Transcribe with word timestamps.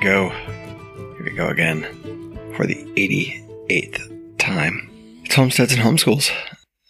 Go. 0.00 0.30
Here 0.30 1.24
we 1.24 1.32
go 1.32 1.48
again 1.48 1.82
for 2.56 2.66
the 2.66 2.76
88th 2.96 4.38
time. 4.38 4.88
It's 5.24 5.34
Homesteads 5.34 5.74
and 5.74 5.82
Homeschools. 5.82 6.30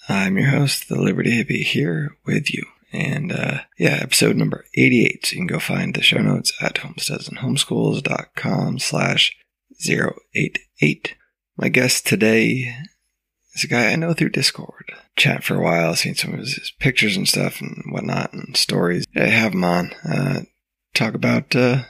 I'm 0.09 0.39
your 0.39 0.51
host, 0.51 0.89
the 0.89 1.01
Liberty 1.01 1.33
Hippie, 1.33 1.65
here 1.65 2.17
with 2.25 2.55
you. 2.55 2.65
And 2.93 3.33
uh, 3.33 3.63
yeah, 3.77 3.99
episode 4.01 4.37
number 4.37 4.65
88. 4.75 5.27
So 5.27 5.33
you 5.33 5.39
can 5.41 5.49
go 5.49 5.59
find 5.59 5.93
the 5.93 6.03
show 6.03 6.19
notes 6.19 6.53
at 6.61 6.77
homesteadsandhomeschools.com 6.77 8.79
slash 8.79 9.37
088. 9.85 11.17
My 11.57 11.69
guest 11.69 12.07
today 12.07 12.77
is 13.55 13.65
a 13.65 13.69
guy 13.69 13.91
I 13.91 13.97
know 13.97 14.15
through 14.15 14.31
Discord. 14.31 14.93
Chat 15.17 15.43
for 15.43 15.57
a 15.57 15.63
while, 15.63 15.97
seen 15.97 16.15
some 16.15 16.35
of 16.35 16.39
his, 16.39 16.73
pictures 16.79 17.17
and 17.17 17.29
stuff 17.29 17.61
and 17.61 17.83
whatnot 17.91 18.33
and 18.33 18.57
stories. 18.57 19.05
I 19.17 19.27
have 19.27 19.53
him 19.53 19.65
on. 19.65 19.93
Uh, 20.09 20.43
talk 20.95 21.15
about 21.15 21.57
uh, 21.57 21.83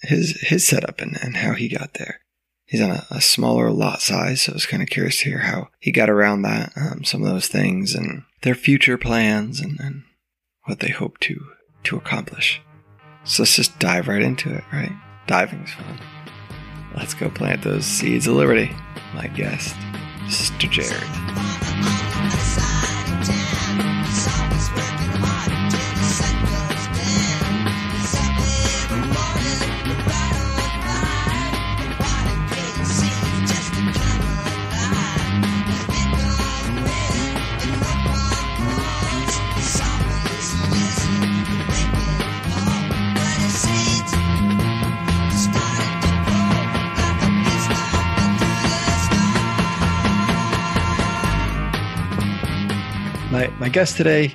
his 0.00 0.40
his 0.40 0.66
setup 0.66 1.00
and, 1.00 1.18
and 1.22 1.36
how 1.36 1.52
he 1.52 1.68
got 1.68 1.94
there. 1.94 2.20
He's 2.66 2.82
on 2.82 2.90
a, 2.90 3.06
a 3.10 3.20
smaller 3.20 3.70
lot 3.70 4.02
size, 4.02 4.42
so 4.42 4.52
I 4.52 4.54
was 4.54 4.66
kind 4.66 4.82
of 4.82 4.90
curious 4.90 5.18
to 5.18 5.30
hear 5.30 5.38
how 5.38 5.68
he 5.78 5.90
got 5.90 6.10
around 6.10 6.42
that, 6.42 6.72
um, 6.76 7.02
some 7.02 7.22
of 7.22 7.28
those 7.28 7.48
things, 7.48 7.94
and 7.94 8.24
their 8.42 8.54
future 8.54 8.98
plans, 8.98 9.60
and, 9.60 9.80
and 9.80 10.02
what 10.64 10.80
they 10.80 10.90
hope 10.90 11.18
to 11.20 11.40
to 11.84 11.96
accomplish. 11.96 12.60
So 13.24 13.42
let's 13.42 13.56
just 13.56 13.78
dive 13.78 14.08
right 14.08 14.22
into 14.22 14.52
it, 14.54 14.64
right? 14.72 14.92
Diving's 15.26 15.72
fun. 15.72 15.98
Let's 16.96 17.14
go 17.14 17.30
plant 17.30 17.62
those 17.62 17.84
seeds 17.84 18.26
of 18.26 18.34
liberty. 18.34 18.70
My 19.14 19.28
guest, 19.28 19.74
Mr. 20.26 20.70
Jared. 20.70 21.28
My 53.38 53.46
my 53.60 53.68
guest 53.68 53.96
today 53.96 54.34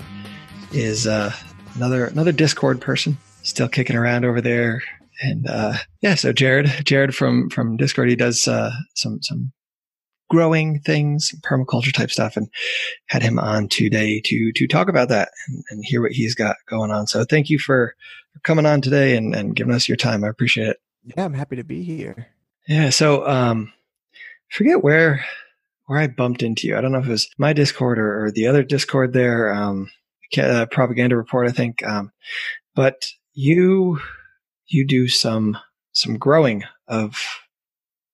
is 0.71 1.07
uh, 1.07 1.33
another 1.75 2.05
another 2.05 2.31
Discord 2.31 2.79
person, 2.79 3.17
still 3.41 3.67
kicking 3.67 3.97
around 3.97 4.23
over 4.23 4.39
there. 4.39 4.81
And 5.21 5.45
uh, 5.45 5.73
yeah, 5.99 6.15
so 6.15 6.31
Jared, 6.31 6.67
Jared 6.85 7.13
from 7.13 7.49
from 7.49 7.75
Discord, 7.75 8.07
he 8.07 8.15
does 8.15 8.47
uh, 8.47 8.71
some 8.95 9.21
some 9.21 9.51
growing 10.29 10.79
things, 10.79 11.35
permaculture 11.41 11.91
type 11.91 12.11
stuff, 12.11 12.37
and 12.37 12.47
had 13.07 13.23
him 13.23 13.39
on 13.39 13.67
today 13.67 14.21
to 14.23 14.53
to 14.53 14.67
talk 14.67 14.87
about 14.87 15.09
that 15.09 15.31
and, 15.49 15.65
and 15.69 15.83
hear 15.83 16.01
what 16.01 16.13
he's 16.13 16.33
got 16.33 16.55
going 16.69 16.89
on. 16.89 17.05
So 17.05 17.25
thank 17.25 17.49
you 17.49 17.59
for, 17.59 17.93
for 18.31 18.39
coming 18.43 18.65
on 18.65 18.79
today 18.79 19.17
and, 19.17 19.35
and 19.35 19.53
giving 19.53 19.73
us 19.73 19.89
your 19.89 19.97
time. 19.97 20.23
I 20.23 20.29
appreciate 20.29 20.69
it. 20.69 20.77
Yeah, 21.03 21.25
I'm 21.25 21.33
happy 21.33 21.57
to 21.57 21.65
be 21.65 21.83
here. 21.83 22.27
Yeah. 22.69 22.89
So, 22.89 23.27
um, 23.27 23.73
forget 24.49 24.81
where 24.81 25.25
where 25.85 25.99
I 25.99 26.07
bumped 26.07 26.43
into 26.43 26.67
you. 26.67 26.77
I 26.77 26.81
don't 26.81 26.91
know 26.91 26.99
if 26.99 27.07
it 27.07 27.11
was 27.11 27.29
my 27.37 27.53
Discord 27.53 27.99
or, 27.99 28.25
or 28.25 28.31
the 28.31 28.47
other 28.47 28.63
Discord 28.63 29.13
there, 29.13 29.53
um, 29.53 29.89
uh, 30.37 30.65
propaganda 30.71 31.15
report, 31.15 31.47
I 31.47 31.51
think. 31.51 31.83
Um, 31.83 32.11
but 32.75 33.07
you 33.33 33.99
you 34.67 34.87
do 34.87 35.07
some 35.07 35.57
some 35.91 36.17
growing 36.17 36.63
of 36.87 37.21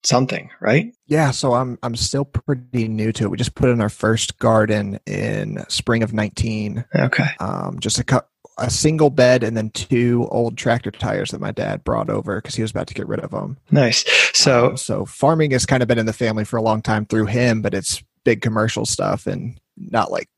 something, 0.03 0.49
right? 0.59 0.93
Yeah, 1.07 1.31
so 1.31 1.53
I'm 1.53 1.77
I'm 1.83 1.95
still 1.95 2.25
pretty 2.25 2.87
new 2.87 3.11
to 3.13 3.25
it. 3.25 3.31
We 3.31 3.37
just 3.37 3.55
put 3.55 3.69
in 3.69 3.81
our 3.81 3.89
first 3.89 4.39
garden 4.39 4.99
in 5.05 5.63
spring 5.69 6.03
of 6.03 6.13
19. 6.13 6.85
Okay. 6.95 7.29
Um, 7.39 7.79
just 7.79 7.99
a 7.99 8.03
cu- 8.03 8.19
a 8.57 8.69
single 8.69 9.09
bed 9.09 9.43
and 9.43 9.55
then 9.55 9.69
two 9.69 10.27
old 10.31 10.57
tractor 10.57 10.91
tires 10.91 11.31
that 11.31 11.39
my 11.39 11.51
dad 11.51 11.83
brought 11.83 12.09
over 12.09 12.41
because 12.41 12.55
he 12.55 12.61
was 12.61 12.71
about 12.71 12.87
to 12.87 12.93
get 12.93 13.07
rid 13.07 13.21
of 13.21 13.31
them. 13.31 13.57
Nice. 13.71 14.03
So 14.33 14.67
Um, 14.67 14.77
so 14.77 15.05
farming 15.05 15.51
has 15.51 15.65
kind 15.65 15.81
of 15.81 15.87
been 15.87 15.99
in 15.99 16.05
the 16.05 16.13
family 16.13 16.43
for 16.45 16.57
a 16.57 16.61
long 16.61 16.81
time 16.81 17.05
through 17.05 17.25
him, 17.27 17.61
but 17.61 17.73
it's 17.73 18.03
big 18.23 18.41
commercial 18.41 18.85
stuff 18.85 19.27
and 19.27 19.59
not 19.77 20.11
like 20.11 20.29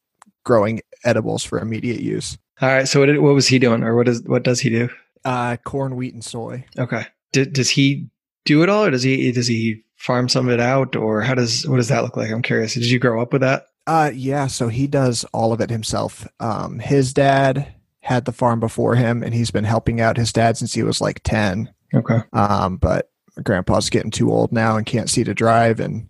growing 0.43 0.81
edibles 1.03 1.43
for 1.43 1.59
immediate 1.59 1.99
use. 2.01 2.37
all 2.61 2.69
right. 2.69 2.87
So 2.87 2.99
what 2.99 3.07
did, 3.07 3.19
what 3.19 3.33
was 3.33 3.47
he 3.47 3.59
doing, 3.59 3.83
or 3.83 3.95
what 3.95 4.07
is 4.07 4.23
what 4.23 4.43
does 4.43 4.59
he 4.59 4.69
do? 4.69 4.89
Uh, 5.25 5.57
corn, 5.57 5.95
wheat, 5.95 6.13
and 6.13 6.23
soy. 6.23 6.65
Okay. 6.77 7.05
Did, 7.31 7.53
does 7.53 7.69
he 7.69 8.07
do 8.45 8.63
it 8.63 8.69
all, 8.69 8.85
or 8.85 8.91
does 8.91 9.03
he 9.03 9.31
does 9.31 9.47
he 9.47 9.83
farm 9.97 10.27
some 10.29 10.47
of 10.47 10.53
it 10.53 10.59
out, 10.59 10.95
or 10.95 11.21
how 11.21 11.35
does 11.35 11.67
what 11.67 11.77
does 11.77 11.89
that 11.89 12.03
look 12.03 12.17
like? 12.17 12.31
I'm 12.31 12.41
curious. 12.41 12.73
Did 12.73 12.89
you 12.89 12.99
grow 12.99 13.21
up 13.21 13.33
with 13.33 13.41
that? 13.41 13.67
Uh, 13.87 14.11
yeah. 14.13 14.47
So 14.47 14.67
he 14.67 14.87
does 14.87 15.25
all 15.33 15.53
of 15.53 15.61
it 15.61 15.69
himself. 15.69 16.27
Um, 16.39 16.79
his 16.79 17.13
dad 17.13 17.75
had 17.99 18.25
the 18.25 18.31
farm 18.31 18.59
before 18.59 18.95
him, 18.95 19.21
and 19.21 19.33
he's 19.33 19.51
been 19.51 19.63
helping 19.63 20.01
out 20.01 20.17
his 20.17 20.33
dad 20.33 20.57
since 20.57 20.73
he 20.73 20.81
was 20.81 21.01
like 21.01 21.21
ten. 21.23 21.71
Okay. 21.93 22.19
Um, 22.33 22.77
but 22.77 23.10
grandpa's 23.43 23.89
getting 23.89 24.11
too 24.11 24.31
old 24.31 24.51
now 24.51 24.77
and 24.77 24.85
can't 24.85 25.09
see 25.09 25.23
to 25.23 25.33
drive, 25.33 25.79
and 25.79 26.07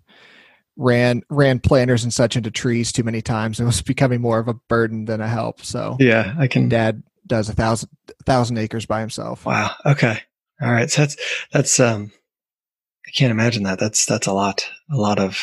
ran 0.76 1.22
ran 1.28 1.58
planters 1.60 2.02
and 2.02 2.12
such 2.12 2.36
into 2.36 2.50
trees 2.50 2.92
too 2.92 3.02
many 3.04 3.22
times, 3.22 3.58
and 3.58 3.66
was 3.66 3.82
becoming 3.82 4.20
more 4.20 4.38
of 4.38 4.48
a 4.48 4.54
burden 4.54 5.04
than 5.04 5.20
a 5.20 5.28
help. 5.28 5.62
So 5.64 5.96
Yeah, 6.00 6.34
I 6.38 6.46
can. 6.46 6.68
dad 6.68 7.02
does 7.26 7.48
a 7.48 7.52
thousand 7.52 7.88
thousand 8.26 8.58
acres 8.58 8.86
by 8.86 9.00
himself. 9.00 9.46
Wow. 9.46 9.70
Okay. 9.86 10.18
All 10.60 10.72
right. 10.72 10.90
So 10.90 11.02
that's 11.02 11.16
that's 11.52 11.80
um 11.80 12.10
I 13.06 13.10
can't 13.10 13.30
imagine 13.30 13.64
that. 13.64 13.78
That's 13.78 14.06
that's 14.06 14.26
a 14.26 14.32
lot. 14.32 14.68
A 14.90 14.96
lot 14.96 15.18
of 15.18 15.38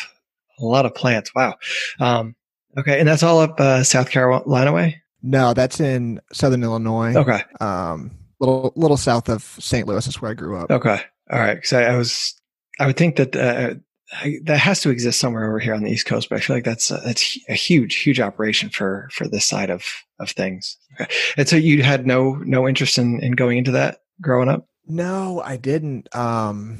a 0.58 0.64
lot 0.64 0.86
of 0.86 0.94
plants. 0.94 1.34
Wow. 1.34 1.56
Um 1.98 2.34
okay, 2.76 2.98
and 2.98 3.08
that's 3.08 3.22
all 3.22 3.40
up 3.40 3.58
uh, 3.60 3.82
South 3.82 4.10
Carolina 4.10 4.72
way? 4.72 5.02
No, 5.22 5.52
that's 5.54 5.80
in 5.80 6.20
Southern 6.32 6.62
Illinois. 6.62 7.14
Okay. 7.14 7.42
Um, 7.60 8.12
little 8.38 8.72
little 8.76 8.96
south 8.96 9.28
of 9.28 9.42
St. 9.42 9.86
Louis 9.86 10.06
is 10.06 10.20
where 10.20 10.30
I 10.30 10.34
grew 10.34 10.56
up. 10.56 10.70
Okay. 10.70 11.00
All 11.30 11.38
right. 11.38 11.60
Cuz 11.60 11.72
I, 11.72 11.84
I 11.84 11.96
was 11.96 12.34
I 12.78 12.86
would 12.86 12.96
think 12.96 13.16
that 13.16 13.36
uh, 13.36 13.74
I, 14.12 14.38
that 14.44 14.58
has 14.58 14.80
to 14.80 14.90
exist 14.90 15.20
somewhere 15.20 15.48
over 15.48 15.60
here 15.60 15.74
on 15.74 15.84
the 15.84 15.90
East 15.90 16.06
Coast, 16.06 16.28
but 16.28 16.36
I 16.36 16.40
feel 16.40 16.56
like 16.56 16.64
that's 16.64 16.90
uh, 16.90 17.00
that's 17.04 17.38
a 17.48 17.54
huge 17.54 17.96
huge 17.96 18.20
operation 18.20 18.68
for 18.70 19.08
for 19.12 19.28
this 19.28 19.46
side 19.46 19.70
of 19.70 19.84
of 20.18 20.30
things. 20.30 20.76
Okay. 20.94 21.12
And 21.36 21.48
so 21.48 21.56
you 21.56 21.82
had 21.82 22.06
no 22.06 22.34
no 22.34 22.68
interest 22.68 22.98
in 22.98 23.20
in 23.22 23.32
going 23.32 23.58
into 23.58 23.70
that 23.72 24.00
growing 24.20 24.48
up? 24.48 24.66
No, 24.86 25.40
I 25.44 25.56
didn't. 25.56 26.14
Um, 26.14 26.78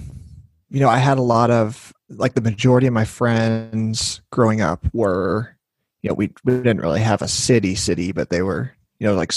you 0.71 0.81
know, 0.81 0.89
I 0.89 0.99
had 0.99 1.19
a 1.19 1.23
lot 1.23 1.51
of 1.51 1.93
like 2.09 2.35
the 2.35 2.41
majority 2.41 2.87
of 2.87 2.93
my 2.93 3.05
friends 3.05 4.21
growing 4.33 4.61
up 4.61 4.85
were, 4.93 5.57
you 6.03 6.09
know, 6.09 6.15
we 6.15 6.33
we 6.45 6.55
didn't 6.55 6.81
really 6.81 7.01
have 7.01 7.23
a 7.23 7.29
city 7.29 7.75
city, 7.75 8.13
but 8.13 8.31
they 8.31 8.43
were, 8.43 8.73
you 8.99 9.07
know, 9.07 9.15
like 9.15 9.33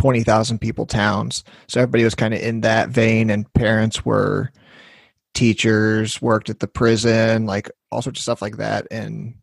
twenty 0.00 0.22
thousand 0.22 0.60
people 0.60 0.86
towns. 0.86 1.44
So 1.68 1.78
everybody 1.78 2.04
was 2.04 2.14
kind 2.14 2.32
of 2.32 2.40
in 2.40 2.62
that 2.62 2.88
vein, 2.88 3.28
and 3.28 3.52
parents 3.52 4.02
were 4.02 4.50
teachers, 5.34 6.22
worked 6.22 6.48
at 6.48 6.60
the 6.60 6.66
prison, 6.66 7.44
like 7.44 7.70
all 7.92 8.00
sorts 8.00 8.20
of 8.20 8.22
stuff 8.22 8.40
like 8.40 8.56
that, 8.56 8.86
and 8.90 9.34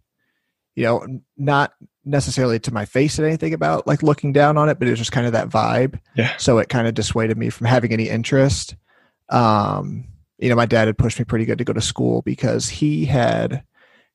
you 0.75 0.83
know, 0.83 1.21
not 1.37 1.73
necessarily 2.05 2.57
to 2.59 2.73
my 2.73 2.85
face 2.85 3.19
at 3.19 3.25
anything 3.25 3.53
about 3.53 3.85
like 3.85 4.01
looking 4.01 4.33
down 4.33 4.57
on 4.57 4.67
it, 4.67 4.79
but 4.79 4.87
it 4.87 4.91
was 4.91 4.99
just 4.99 5.11
kind 5.11 5.27
of 5.27 5.33
that 5.33 5.49
vibe. 5.49 5.99
Yeah. 6.15 6.35
So 6.37 6.57
it 6.57 6.69
kind 6.69 6.87
of 6.87 6.95
dissuaded 6.95 7.37
me 7.37 7.51
from 7.51 7.67
having 7.67 7.93
any 7.93 8.09
interest. 8.09 8.75
Um, 9.29 10.07
you 10.39 10.49
know, 10.49 10.55
my 10.55 10.65
dad 10.65 10.87
had 10.87 10.97
pushed 10.97 11.19
me 11.19 11.25
pretty 11.25 11.45
good 11.45 11.59
to 11.59 11.65
go 11.65 11.73
to 11.73 11.81
school 11.81 12.23
because 12.23 12.67
he 12.67 13.05
had 13.05 13.63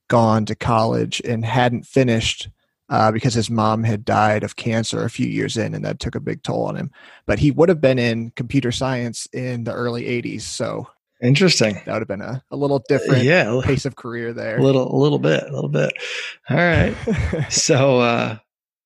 gone 0.09 0.45
to 0.47 0.57
college 0.57 1.23
and 1.25 1.45
hadn't 1.45 1.87
finished 1.87 2.49
uh, 2.93 3.11
because 3.11 3.33
his 3.33 3.49
mom 3.49 3.83
had 3.85 4.05
died 4.05 4.45
of 4.45 4.57
cancer 4.57 5.03
a 5.03 5.09
few 5.09 5.27
years 5.27 5.57
in, 5.57 5.75
and 5.75 5.83
that 5.83 5.99
took 5.99 6.15
a 6.15 6.21
big 6.21 6.43
toll 6.43 6.67
on 6.67 6.77
him. 6.77 6.91
But 7.25 7.39
he 7.39 7.51
would 7.51 7.71
have 7.71 7.81
been 7.81 7.99
in 7.99 8.31
computer 8.37 8.71
science 8.71 9.27
in 9.33 9.65
the 9.65 9.73
early 9.73 10.05
'80s, 10.05 10.43
so 10.43 10.87
Interesting. 11.23 11.75
that 11.75 11.87
would 11.87 12.03
have 12.03 12.09
been 12.09 12.21
a, 12.21 12.43
a 12.51 12.57
little 12.57 12.83
different 12.89 13.25
Yeah, 13.25 13.61
pace 13.65 13.87
of 13.87 13.97
career 13.97 14.35
there. 14.35 14.61
little 14.63 14.95
a 14.95 14.99
little 14.99 15.19
bit, 15.19 15.43
a 15.43 15.53
little 15.55 15.71
bit. 15.71 15.95
All 16.51 16.57
right. 16.57 16.95
So 17.51 18.01
uh 18.01 18.37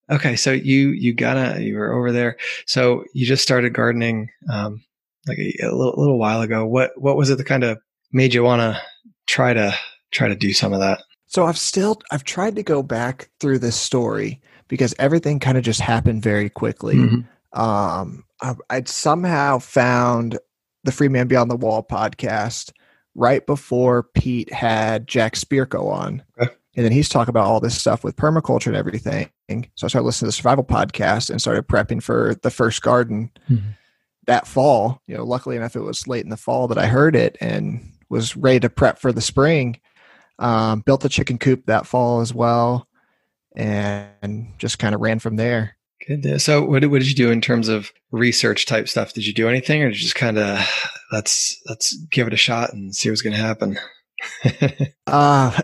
Okay, 0.09 0.37
so 0.37 0.53
you 0.53 0.91
you 0.91 1.13
gotta 1.15 1.61
you 1.61 1.77
were 1.77 1.93
over 1.93 2.13
there. 2.13 2.37
So 2.67 3.03
you 3.13 3.27
just 3.27 3.43
started 3.43 3.75
gardening 3.75 4.31
um, 4.53 4.85
like 5.27 5.39
a, 5.39 5.53
a 5.65 5.75
little, 5.75 5.95
little 5.97 6.19
while 6.19 6.43
ago. 6.43 6.65
What 6.65 6.93
what 6.97 7.17
was 7.17 7.29
it 7.31 7.39
that 7.39 7.45
kind 7.45 7.65
of 7.65 7.79
made 8.13 8.33
you 8.33 8.45
want 8.45 8.61
to 8.61 8.81
try 9.27 9.53
to 9.53 9.75
try 10.13 10.29
to 10.29 10.37
do 10.37 10.53
some 10.53 10.73
of 10.73 10.79
that? 10.79 11.03
So 11.37 11.45
I've 11.45 11.59
still 11.59 12.01
I've 12.11 12.25
tried 12.25 12.57
to 12.57 12.63
go 12.63 12.83
back 12.83 13.29
through 13.41 13.59
this 13.59 13.77
story 13.77 14.41
because 14.69 14.95
everything 14.99 15.39
kind 15.39 15.59
of 15.59 15.65
just 15.65 15.83
happened 15.83 16.23
very 16.23 16.49
quickly. 16.49 16.95
Mm-hmm. 16.95 17.61
Um, 17.61 18.25
I, 18.41 18.55
I'd 18.71 18.89
somehow 18.89 19.59
found 19.59 20.39
the 20.85 20.93
Free 20.93 21.09
Man 21.09 21.27
Beyond 21.27 21.51
the 21.51 21.57
Wall 21.57 21.83
podcast 21.83 22.73
right 23.15 23.45
before 23.45 24.05
Pete 24.15 24.51
had 24.51 25.07
Jack 25.07 25.35
Spirko 25.35 25.93
on. 25.93 26.23
Okay. 26.41 26.55
And 26.75 26.87
then 26.87 26.93
he's 26.93 27.11
talking 27.11 27.29
about 27.29 27.45
all 27.45 27.61
this 27.61 27.79
stuff 27.79 28.03
with 28.03 28.17
permaculture 28.17 28.69
and 28.69 28.77
everything. 28.77 29.29
So 29.75 29.85
I 29.85 29.89
started 29.89 30.07
listening 30.07 30.29
to 30.29 30.37
the 30.37 30.41
survival 30.41 30.65
podcast 30.65 31.29
and 31.29 31.39
started 31.39 31.69
prepping 31.69 32.03
for 32.03 32.35
the 32.41 32.51
first 32.51 32.81
garden 32.81 33.31
Mhm. 33.51 33.75
that 34.27 34.47
fall. 34.47 35.03
You 35.07 35.19
know, 35.19 35.25
luckily 35.25 35.57
enough, 35.57 35.77
it 35.77 35.81
was 35.81 36.09
late 36.09 36.25
in 36.25 36.31
the 36.31 36.39
fall 36.39 36.67
that 36.69 36.79
I 36.79 36.87
heard 36.87 37.15
it 37.15 37.37
and 37.43 37.93
was 38.09 38.39
ready 38.39 38.61
to 38.61 38.71
prep 38.71 38.99
for 38.99 39.13
the 39.13 39.21
spring. 39.21 39.79
Um, 40.39 40.81
built 40.81 41.01
the 41.01 41.09
chicken 41.09 41.39
coop 41.39 41.65
that 41.67 41.87
fall 41.87 42.21
as 42.21 42.35
well, 42.35 42.87
and 43.55 44.53
just 44.59 44.79
kind 44.79 44.95
of 44.95 45.01
ran 45.01 45.19
from 45.19 45.37
there. 45.37 45.77
Good. 46.07 46.41
So 46.41 46.63
what 46.63 46.83
did, 46.83 46.91
what 46.91 46.99
did 47.01 47.09
you 47.09 47.15
do 47.15 47.31
in 47.31 47.41
terms 47.41 47.69
of 47.69 47.91
research 48.11 48.67
type 48.67 48.89
stuff? 48.89 49.13
Did 49.15 49.27
you 49.27 49.33
do 49.33 49.49
anything, 49.49 49.83
or 49.83 49.89
did 49.89 49.97
you 49.97 50.03
just 50.03 50.15
kind 50.15 50.39
of 50.39 50.59
let's 51.11 51.61
let's 51.69 51.97
give 52.11 52.27
it 52.27 52.35
a 52.35 52.37
shot 52.37 52.73
and 52.73 52.95
see 52.95 53.09
what's 53.09 53.23
going 53.23 53.35
to 53.37 53.43
happen? 53.43 53.79
Uh, 55.07 55.57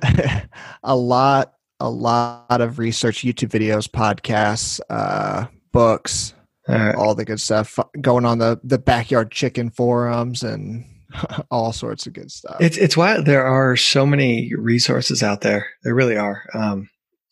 a 0.82 0.94
lot, 0.94 1.54
a 1.80 1.88
lot 1.90 2.60
of 2.60 2.78
research, 2.78 3.22
YouTube 3.22 3.48
videos, 3.48 3.88
podcasts, 3.88 4.78
uh, 4.88 5.46
books, 5.72 6.34
All 6.68 6.76
right. 6.76 6.94
all 6.94 7.14
the 7.14 7.24
good 7.24 7.40
stuff 7.40 7.78
going 8.00 8.24
on 8.24 8.38
the 8.38 8.60
the 8.62 8.78
backyard 8.78 9.32
chicken 9.32 9.70
forums 9.70 10.42
and 10.42 10.84
all 11.50 11.72
sorts 11.72 12.06
of 12.06 12.12
good 12.12 12.30
stuff. 12.30 12.56
It's 12.60 12.76
it's 12.76 12.96
why 12.96 13.20
there 13.20 13.44
are 13.44 13.76
so 13.76 14.06
many 14.06 14.52
resources 14.54 15.22
out 15.22 15.40
there. 15.40 15.66
There 15.82 15.94
really 15.94 16.16
are, 16.16 16.42
um, 16.54 16.88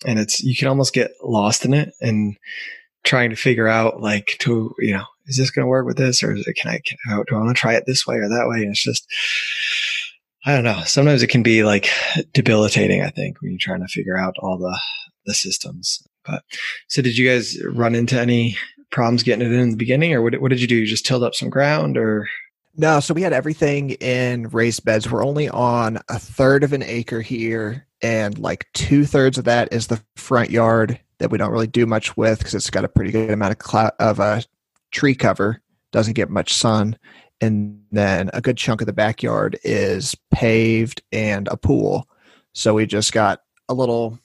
and 0.07 0.19
it's 0.19 0.43
you 0.43 0.57
can 0.57 0.69
almost 0.69 0.93
get 0.93 1.13
lost 1.23 1.65
in 1.65 1.75
it 1.75 1.93
and 2.01 2.37
trying 3.05 3.31
to 3.31 3.37
figure 3.37 3.69
out 3.69 4.01
like 4.01 4.37
to 4.41 4.75
you 4.79 4.93
know 4.93 5.05
is 5.27 5.37
this 5.37 5.51
going 5.51 5.65
to 5.65 5.69
work 5.69 5.87
with 5.87 5.97
this 5.97 6.23
or 6.23 6.33
it, 6.33 6.57
can 6.57 6.71
I 6.71 6.81
can, 6.85 6.99
do 7.29 7.37
I 7.37 7.39
want 7.39 7.57
to 7.57 7.61
try 7.61 7.75
it 7.75 7.85
this 7.87 8.07
way 8.07 8.17
or 8.17 8.29
that 8.29 8.49
way? 8.49 8.59
And 8.59 8.71
it's 8.71 8.83
just 8.83 9.07
I 10.45 10.55
don't 10.55 10.65
know. 10.65 10.83
Sometimes 10.87 11.23
it 11.23 11.29
can 11.29 11.43
be 11.43 11.65
like 11.65 11.89
debilitating. 12.33 13.03
I 13.03 13.11
think 13.11 13.41
when 13.41 13.53
you're 13.53 13.59
trying 13.59 13.81
to 13.81 13.89
figure 13.89 14.19
out 14.19 14.35
all 14.41 14.59
the 14.59 14.79
the 15.27 15.35
systems. 15.35 16.03
But 16.25 16.43
so 16.89 17.03
did 17.03 17.17
you 17.17 17.29
guys 17.29 17.63
run 17.65 17.95
into 17.95 18.21
any 18.21 18.57
problems 18.91 19.23
getting 19.23 19.47
it 19.47 19.53
in, 19.53 19.61
in 19.61 19.71
the 19.71 19.77
beginning, 19.77 20.13
or 20.13 20.23
what, 20.23 20.41
what 20.41 20.51
did 20.51 20.61
you 20.61 20.67
do? 20.67 20.77
You 20.77 20.87
just 20.87 21.07
tilled 21.07 21.23
up 21.23 21.35
some 21.35 21.51
ground, 21.51 21.97
or 21.97 22.29
No, 22.77 23.01
so 23.01 23.13
we 23.15 23.23
had 23.23 23.33
everything 23.33 23.91
in 23.91 24.49
raised 24.49 24.85
beds. 24.85 25.11
We're 25.11 25.25
only 25.25 25.49
on 25.49 25.99
a 26.09 26.19
third 26.19 26.63
of 26.65 26.73
an 26.73 26.83
acre 26.83 27.21
here, 27.21 27.87
and 28.01 28.39
like 28.39 28.67
two 28.75 29.05
thirds 29.05 29.39
of 29.39 29.45
that 29.45 29.73
is 29.73 29.89
the 29.89 30.01
front 30.17 30.51
yard 30.51 30.99
that 31.19 31.31
we 31.31 31.39
don't 31.39 31.51
really 31.51 31.67
do 31.67 31.85
much 31.85 32.17
with 32.17 32.39
because 32.39 32.55
it's 32.55 32.71
got 32.71 32.85
a 32.85 32.89
pretty 32.89 33.11
good 33.11 33.31
amount 33.31 33.53
of 33.53 33.59
cloud 33.59 33.93
of 33.99 34.21
a 34.21 34.43
tree 34.93 35.15
cover. 35.15 35.61
Doesn't 35.93 36.15
get 36.15 36.31
much 36.31 36.55
sun, 36.55 36.97
and 37.41 37.83
then 37.91 38.31
a 38.33 38.41
good 38.41 38.57
chunk 38.57 38.81
of 38.81 38.87
the 38.87 38.93
backyard 38.93 39.59
is 39.65 40.15
paved 40.31 41.03
and 41.11 41.49
a 41.49 41.57
pool. 41.57 42.09
So 42.53 42.75
we 42.75 42.87
just 42.87 43.13
got 43.13 43.41
a 43.69 43.75
little, 43.75 44.19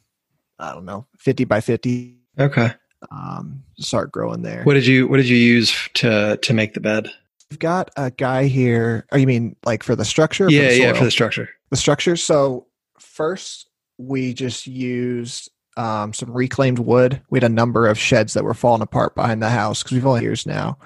I 0.60 0.72
don't 0.72 0.86
know, 0.86 1.08
fifty 1.18 1.44
by 1.46 1.62
fifty. 1.62 2.20
okay? 2.40 2.74
Um, 3.12 3.64
start 3.80 4.12
growing 4.12 4.44
there. 4.44 4.64
What 4.64 4.76
did 4.76 4.86
you 4.86 5.08
What 5.08 5.18
did 5.18 5.28
you 5.28 5.38
use 5.38 5.90
to 5.96 6.38
to 6.38 6.54
make 6.54 6.76
the 6.76 6.80
bed? 6.80 7.10
We've 7.50 7.60
got 7.60 7.92
a 7.96 8.12
guy 8.12 8.46
here. 8.46 9.06
Oh, 9.12 9.18
you 9.18 9.28
mean 9.28 9.56
like 9.66 9.84
for 9.84 9.96
the 9.96 10.06
structure? 10.06 10.50
yeah, 10.50 10.70
the 10.70 10.78
yeah, 10.80 10.94
for 10.94 11.04
the 11.06 11.12
structure. 11.12 11.50
the 11.70 11.78
structure. 11.78 12.16
So 12.16 12.68
first, 13.00 13.70
we 13.98 14.34
just 14.34 14.66
used 14.68 15.50
um, 15.78 16.12
some 16.14 16.32
reclaimed 16.32 16.80
wood. 16.80 17.22
We 17.30 17.38
had 17.38 17.44
a 17.44 17.54
number 17.54 17.88
of 17.88 18.00
sheds 18.00 18.34
that 18.34 18.44
were 18.44 18.54
falling 18.54 18.82
apart 18.82 19.14
behind 19.16 19.42
the 19.44 19.50
house 19.50 19.84
because 19.84 19.94
we've 19.96 20.06
only 20.06 20.24
years 20.24 20.46
now. 20.46 20.78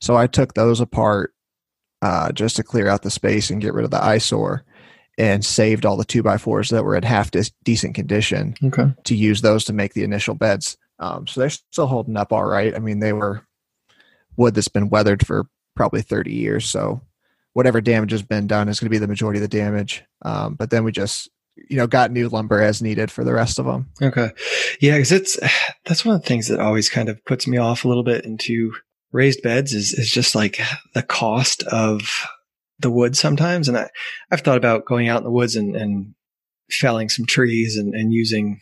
So 0.00 0.16
I 0.16 0.26
took 0.26 0.54
those 0.54 0.80
apart 0.80 1.34
uh, 2.02 2.30
just 2.32 2.56
to 2.56 2.62
clear 2.62 2.88
out 2.88 3.02
the 3.02 3.10
space 3.10 3.50
and 3.50 3.60
get 3.60 3.72
rid 3.74 3.84
of 3.84 3.90
the 3.90 4.02
eyesore, 4.02 4.64
and 5.18 5.44
saved 5.44 5.86
all 5.86 5.96
the 5.96 6.04
two 6.04 6.22
by 6.22 6.36
fours 6.38 6.68
that 6.70 6.84
were 6.84 6.94
in 6.96 7.02
half 7.02 7.30
dis- 7.30 7.52
decent 7.64 7.94
condition 7.94 8.54
Okay. 8.62 8.92
to 9.04 9.16
use 9.16 9.40
those 9.40 9.64
to 9.64 9.72
make 9.72 9.94
the 9.94 10.04
initial 10.04 10.34
beds. 10.34 10.76
Um, 10.98 11.26
so 11.26 11.40
they're 11.40 11.50
still 11.50 11.86
holding 11.86 12.16
up 12.16 12.32
all 12.32 12.44
right. 12.44 12.74
I 12.74 12.78
mean, 12.78 12.98
they 13.00 13.12
were 13.14 13.46
wood 14.36 14.54
that's 14.54 14.68
been 14.68 14.90
weathered 14.90 15.26
for 15.26 15.46
probably 15.74 16.02
30 16.02 16.32
years. 16.32 16.66
So 16.66 17.00
whatever 17.52 17.80
damage 17.80 18.10
has 18.10 18.22
been 18.22 18.46
done 18.46 18.68
is 18.68 18.80
going 18.80 18.86
to 18.86 18.94
be 18.94 18.98
the 18.98 19.08
majority 19.08 19.38
of 19.38 19.48
the 19.48 19.56
damage. 19.56 20.04
Um, 20.22 20.54
but 20.54 20.70
then 20.70 20.84
we 20.84 20.92
just, 20.92 21.30
you 21.68 21.76
know, 21.76 21.86
got 21.86 22.10
new 22.10 22.28
lumber 22.28 22.60
as 22.60 22.82
needed 22.82 23.10
for 23.10 23.24
the 23.24 23.32
rest 23.32 23.58
of 23.58 23.66
them. 23.66 23.90
Okay. 24.02 24.30
Yeah, 24.80 24.96
because 24.96 25.12
it's 25.12 25.38
that's 25.84 26.04
one 26.04 26.16
of 26.16 26.22
the 26.22 26.28
things 26.28 26.48
that 26.48 26.60
always 26.60 26.88
kind 26.88 27.08
of 27.08 27.24
puts 27.24 27.46
me 27.46 27.58
off 27.58 27.84
a 27.84 27.88
little 27.88 28.04
bit 28.04 28.24
into 28.24 28.72
raised 29.12 29.42
beds 29.42 29.72
is 29.72 29.92
is 29.92 30.10
just 30.10 30.34
like 30.34 30.60
the 30.94 31.02
cost 31.02 31.62
of 31.64 32.26
the 32.80 32.90
wood 32.90 33.16
sometimes. 33.16 33.68
And 33.68 33.78
I, 33.78 33.88
I've 34.30 34.40
thought 34.40 34.58
about 34.58 34.84
going 34.84 35.08
out 35.08 35.18
in 35.18 35.24
the 35.24 35.30
woods 35.30 35.56
and, 35.56 35.76
and 35.76 36.14
felling 36.70 37.08
some 37.08 37.24
trees 37.24 37.76
and, 37.76 37.94
and 37.94 38.12
using 38.12 38.60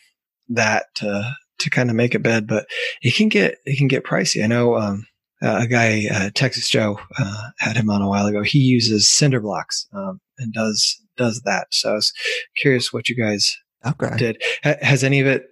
that 0.49 0.87
to 0.97 1.35
to 1.59 1.71
kind 1.71 1.91
of 1.91 1.97
make 1.97 2.15
a 2.15 2.19
bed, 2.19 2.47
but 2.47 2.67
it 3.03 3.15
can 3.15 3.29
get 3.29 3.57
it 3.65 3.79
can 3.79 3.89
get 3.89 4.05
pricey. 4.05 4.45
I 4.45 4.47
know 4.47 4.77
um, 4.77 5.07
uh, 5.43 5.61
a 5.63 5.67
guy, 5.67 6.05
uh, 6.13 6.31
Texas 6.35 6.69
Joe, 6.69 6.99
uh, 7.19 7.49
had 7.59 7.77
him 7.77 7.91
on 7.91 8.01
a 8.03 8.09
while 8.09 8.27
ago. 8.27 8.43
He 8.43 8.59
uses 8.59 9.09
cinder 9.11 9.41
blocks 9.41 9.87
um, 9.93 10.21
and 10.39 10.53
does 10.53 11.01
does 11.17 11.43
that. 11.45 11.67
So 11.73 11.91
I 11.91 11.95
was 11.95 12.13
curious 12.57 12.93
what 12.93 13.09
you 13.09 13.17
guys 13.17 13.57
Okay. 13.85 14.17
did. 14.17 14.43
Ha- 14.65 14.77
Has 14.81 15.03
any 15.05 15.21
of 15.21 15.27
it 15.27 15.49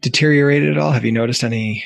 deteriorated 0.00 0.70
at 0.70 0.78
all? 0.78 0.92
Have 0.92 1.04
you 1.04 1.12
noticed 1.12 1.44
any 1.44 1.84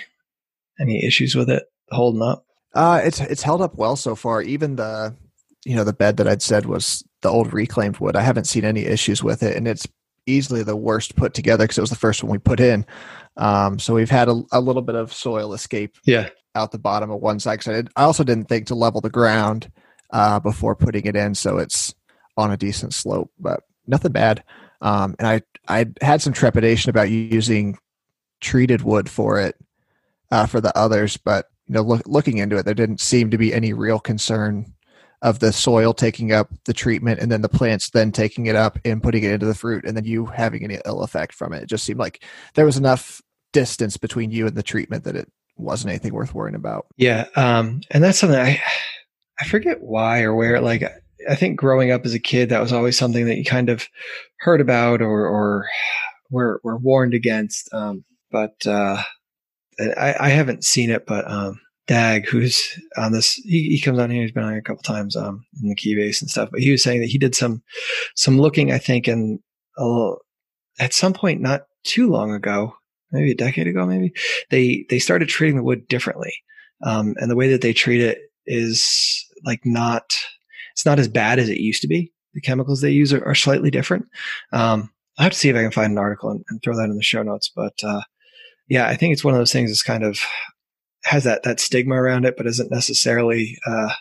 any 0.81 1.05
issues 1.05 1.35
with 1.35 1.51
it 1.51 1.65
holding 1.91 2.23
up? 2.23 2.47
Uh, 2.75 3.01
it's 3.05 3.21
it's 3.21 3.43
held 3.43 3.63
up 3.63 3.77
well 3.77 3.97
so 3.97 4.15
far. 4.15 4.43
Even 4.43 4.77
the 4.77 5.15
you 5.65 5.75
know 5.77 5.85
the 5.85 5.93
bed 5.93 6.17
that 6.19 6.29
I'd 6.29 6.43
said 6.43 6.67
was 6.67 7.05
the 7.23 7.29
old 7.31 7.53
reclaimed 7.53 7.99
wood. 7.99 8.17
I 8.17 8.23
haven't 8.23 8.47
seen 8.47 8.65
any 8.65 8.85
issues 8.85 9.23
with 9.23 9.43
it, 9.43 9.57
and 9.57 9.67
it's 9.69 9.87
easily 10.27 10.63
the 10.63 10.77
worst 10.77 11.17
put 11.17 11.35
together 11.35 11.65
because 11.65 11.79
it 11.79 11.83
was 11.83 11.91
the 11.91 11.97
first 11.97 12.23
one 12.23 12.33
we 12.33 12.39
put 12.39 12.61
in. 12.61 12.85
Um, 13.37 13.79
so 13.79 13.95
we've 13.95 14.11
had 14.11 14.29
a, 14.29 14.43
a 14.53 14.61
little 14.61 14.83
bit 14.83 14.95
of 14.95 15.13
soil 15.13 15.55
escape 15.55 15.97
Yeah. 16.05 16.29
out 16.55 16.71
the 16.73 16.79
bottom 16.79 17.11
of 17.11 17.21
one 17.21 17.41
side. 17.41 17.67
I, 17.67 17.73
did, 17.73 17.89
I 17.97 18.05
also 18.05 18.25
didn't 18.25 18.49
think 18.49 18.67
to 18.69 18.75
level 18.75 19.01
the 19.01 19.11
ground 19.11 19.71
uh, 20.13 20.39
before 20.41 20.77
putting 20.77 21.05
it 21.07 21.17
in, 21.17 21.35
so 21.35 21.59
it's 21.59 21.95
on 22.37 22.51
a 22.53 22.57
decent 22.57 22.95
slope, 22.95 23.31
but 23.39 23.61
nothing 23.87 24.13
bad. 24.13 24.43
Um, 24.81 25.15
and 25.19 25.27
I 25.29 25.43
I 25.67 25.87
had 26.03 26.21
some 26.21 26.33
trepidation 26.35 26.91
about 26.91 27.09
using 27.11 27.79
treated 28.41 28.83
wood 28.83 29.09
for 29.09 29.41
it 29.41 29.57
uh, 30.31 30.47
for 30.47 30.61
the 30.61 30.77
others, 30.77 31.17
but 31.17 31.47
you 31.67 31.73
know, 31.75 31.81
look, 31.83 32.03
looking 32.07 32.37
into 32.39 32.57
it, 32.57 32.65
there 32.67 32.75
didn't 32.75 33.01
seem 33.01 33.31
to 33.31 33.39
be 33.39 33.55
any 33.55 33.73
real 33.73 33.99
concern 33.99 34.74
of 35.25 35.39
the 35.39 35.53
soil 35.53 35.95
taking 35.95 36.33
up 36.33 36.51
the 36.67 36.75
treatment 36.75 37.19
and 37.19 37.33
then 37.33 37.41
the 37.41 37.49
plants 37.49 37.91
then 37.91 38.13
taking 38.13 38.45
it 38.47 38.55
up 38.55 38.79
and 38.85 39.03
putting 39.03 39.25
it 39.25 39.33
into 39.33 39.47
the 39.47 39.55
fruit 39.55 39.85
and 39.87 39.97
then 39.97 40.05
you 40.05 40.27
having 40.27 40.63
any 40.63 40.79
ill 40.85 41.03
effect 41.03 41.35
from 41.35 41.55
it. 41.55 41.63
It 41.63 41.69
just 41.69 41.85
seemed 41.85 41.99
like 41.99 42.23
there 42.55 42.67
was 42.67 42.77
enough 42.77 43.23
distance 43.53 43.97
between 43.97 44.31
you 44.31 44.47
and 44.47 44.55
the 44.55 44.63
treatment 44.63 45.05
that 45.05 45.17
it 45.17 45.33
wasn't 45.57 45.91
anything 45.91 46.13
worth 46.13 46.35
worrying 46.35 46.55
about. 46.55 46.87
Yeah. 46.99 47.27
Um, 47.37 47.81
and 47.91 48.05
that's 48.05 48.19
something 48.19 48.39
I 48.39 48.63
I 49.41 49.47
forget 49.47 49.81
why 49.81 50.23
or 50.23 50.35
where. 50.35 50.61
Like 50.61 50.85
I 51.29 51.35
think 51.35 51.59
growing 51.59 51.91
up 51.91 52.05
as 52.05 52.13
a 52.13 52.21
kid, 52.21 52.51
that 52.51 52.61
was 52.61 52.73
always 52.73 52.99
something 52.99 53.25
that 53.25 53.39
you 53.39 53.45
kind 53.45 53.71
of 53.71 53.89
heard 54.41 54.61
about 54.61 55.01
or 55.01 55.27
or 55.27 55.67
were 56.31 56.61
were 56.63 56.77
warned 56.77 57.15
against. 57.15 57.73
Um, 57.73 58.05
but 58.31 58.67
uh, 58.67 59.03
I, 59.81 60.15
I 60.21 60.29
haven't 60.29 60.65
seen 60.65 60.91
it, 60.91 61.07
but 61.07 61.31
um, 61.31 61.61
Dag, 61.87 62.27
who's 62.27 62.79
on 62.97 63.13
this, 63.13 63.35
he, 63.35 63.69
he 63.69 63.81
comes 63.81 63.99
on 63.99 64.11
here. 64.11 64.23
He's 64.23 64.33
been 64.33 64.45
on 64.45 64.51
here 64.53 64.61
a 64.61 64.63
couple 64.63 64.83
times 64.83 65.17
um, 65.17 65.45
in 65.63 65.69
the 65.69 65.77
Keybase 65.77 66.23
and 66.23 66.31
stuff. 66.31 66.49
But 66.51 66.61
he 66.61 66.71
was 66.71 66.83
saying 66.83 67.01
that 67.01 67.11
he 67.11 67.19
did 67.19 67.35
some 67.35 67.63
some 68.15 68.39
looking, 68.41 68.73
I 68.73 68.79
think, 68.79 69.07
and 69.07 69.39
at 70.79 70.95
some 70.95 71.13
point 71.13 71.41
not 71.41 71.63
too 71.85 72.09
long 72.09 72.33
ago, 72.33 72.75
maybe 73.13 73.31
a 73.31 73.37
decade 73.37 73.67
ago, 73.67 73.85
maybe 73.87 74.13
they 74.51 74.87
they 74.89 74.99
started 74.99 75.29
treating 75.29 75.57
the 75.57 75.63
wood 75.63 75.87
differently, 75.89 76.33
um, 76.85 77.15
and 77.19 77.31
the 77.31 77.37
way 77.37 77.51
that 77.51 77.61
they 77.61 77.73
treat 77.73 78.01
it 78.01 78.19
is 78.47 79.25
like 79.45 79.61
not 79.65 80.15
it's 80.73 80.87
not 80.87 80.99
as 80.99 81.09
bad 81.09 81.39
as 81.39 81.49
it 81.49 81.59
used 81.59 81.83
to 81.83 81.89
be. 81.89 82.13
The 82.35 82.41
chemicals 82.41 82.81
they 82.81 82.91
use 82.91 83.13
are, 83.13 83.25
are 83.25 83.35
slightly 83.35 83.71
different. 83.71 84.07
Um, 84.53 84.91
I 85.19 85.23
have 85.23 85.33
to 85.33 85.39
see 85.39 85.49
if 85.49 85.57
I 85.57 85.63
can 85.63 85.71
find 85.71 85.93
an 85.93 85.99
article 85.99 86.31
and, 86.31 86.45
and 86.49 86.61
throw 86.63 86.77
that 86.77 86.91
in 86.91 86.97
the 86.97 87.03
show 87.03 87.23
notes. 87.23 87.51
But 87.55 87.75
uh, 87.85 88.03
yeah, 88.69 88.89
I 88.89 88.97
think 88.97 89.13
it's 89.13 89.25
one 89.25 89.35
of 89.35 89.41
those 89.41 89.53
things 89.53 89.71
that's 89.71 89.83
kind 89.83 90.03
of 90.03 90.19
has 91.05 91.25
that 91.25 91.43
that 91.45 91.61
stigma 91.61 91.95
around 91.95 92.25
it, 92.25 92.37
but 92.37 92.47
isn't 92.47 92.71
necessarily 92.71 93.59
uh, 93.67 93.93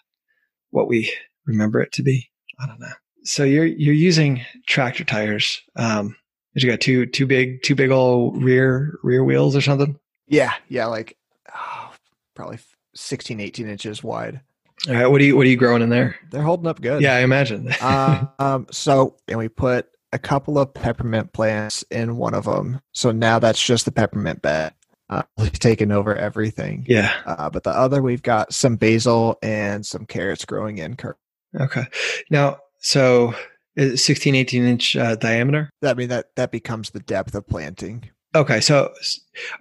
what 0.72 0.88
we 0.88 1.14
remember 1.46 1.82
it 1.82 1.92
to 1.94 2.04
be. 2.04 2.30
I 2.60 2.68
don't 2.68 2.80
know. 2.80 2.94
So 3.24 3.44
you're 3.44 3.66
you're 3.66 3.94
using 3.94 4.46
tractor 4.68 5.04
tires. 5.04 5.62
Um, 5.76 6.16
you 6.54 6.70
got 6.70 6.82
two 6.82 7.06
two 7.06 7.26
big 7.26 7.62
two 7.64 7.76
big 7.76 7.92
old 7.92 8.42
rear 8.44 8.98
rear 9.04 9.24
wheels 9.24 9.56
or 9.56 9.62
something. 9.62 9.98
Yeah, 10.28 10.54
yeah, 10.70 10.86
like 10.86 11.18
oh, 11.54 11.92
probably 12.36 12.60
16, 12.96 13.40
18 13.40 13.68
inches 13.68 14.04
wide. 14.04 14.42
All 14.88 14.94
right, 14.94 15.08
what 15.08 15.22
are 15.22 15.24
you 15.24 15.36
what 15.36 15.46
are 15.46 15.50
you 15.50 15.58
growing 15.58 15.82
in 15.82 15.90
there? 15.90 16.16
They're 16.32 16.42
holding 16.42 16.68
up 16.68 16.82
good. 16.82 17.02
Yeah, 17.02 17.16
I 17.16 17.20
imagine. 17.20 17.72
uh, 17.82 18.26
um, 18.40 18.68
so 18.72 19.16
and 19.28 19.40
we 19.40 19.50
put 19.50 19.88
a 20.12 20.20
couple 20.20 20.60
of 20.60 20.74
peppermint 20.74 21.34
plants 21.34 21.84
in 21.90 22.18
one 22.18 22.34
of 22.34 22.46
them. 22.46 22.82
So 22.92 23.12
now 23.12 23.40
that's 23.40 23.64
just 23.64 23.86
the 23.86 23.92
peppermint 23.92 24.42
bed. 24.42 24.74
Uh, 25.10 25.24
taken 25.54 25.92
over 25.92 26.16
everything. 26.16 26.86
yeah. 26.88 27.14
Uh, 27.26 27.50
but 27.50 27.64
the 27.64 27.70
other, 27.72 28.02
we've 28.02 28.24
got 28.24 28.54
some 28.54 28.76
basil 28.78 29.38
and 29.44 29.86
some 29.86 30.06
carrots 30.06 30.46
growing 30.46 30.78
in. 30.78 30.96
cur- 30.96 31.18
Okay. 31.60 31.86
Now, 32.32 32.58
so 32.80 33.36
16, 33.78 34.34
18 34.36 34.64
inch 34.64 34.96
uh, 34.96 35.16
diameter? 35.16 35.70
I 35.84 35.94
mean 35.94 36.10
that 36.10 36.28
that 36.36 36.52
becomes 36.52 36.90
the 36.92 37.00
depth 37.00 37.36
of 37.36 37.48
planting. 37.48 38.10
Okay, 38.36 38.60
so 38.62 38.92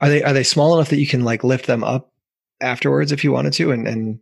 are 0.01 0.09
they 0.09 0.23
are 0.23 0.33
they 0.33 0.43
small 0.45 0.75
enough 0.75 0.89
that 0.91 0.99
you 0.99 1.07
can 1.07 1.23
like 1.25 1.45
lift 1.45 1.67
them 1.67 1.85
up 1.85 2.11
afterwards 2.63 3.13
if 3.13 3.23
you 3.25 3.33
wanted 3.33 3.53
to, 3.55 3.71
and 3.73 3.87
and 3.87 4.21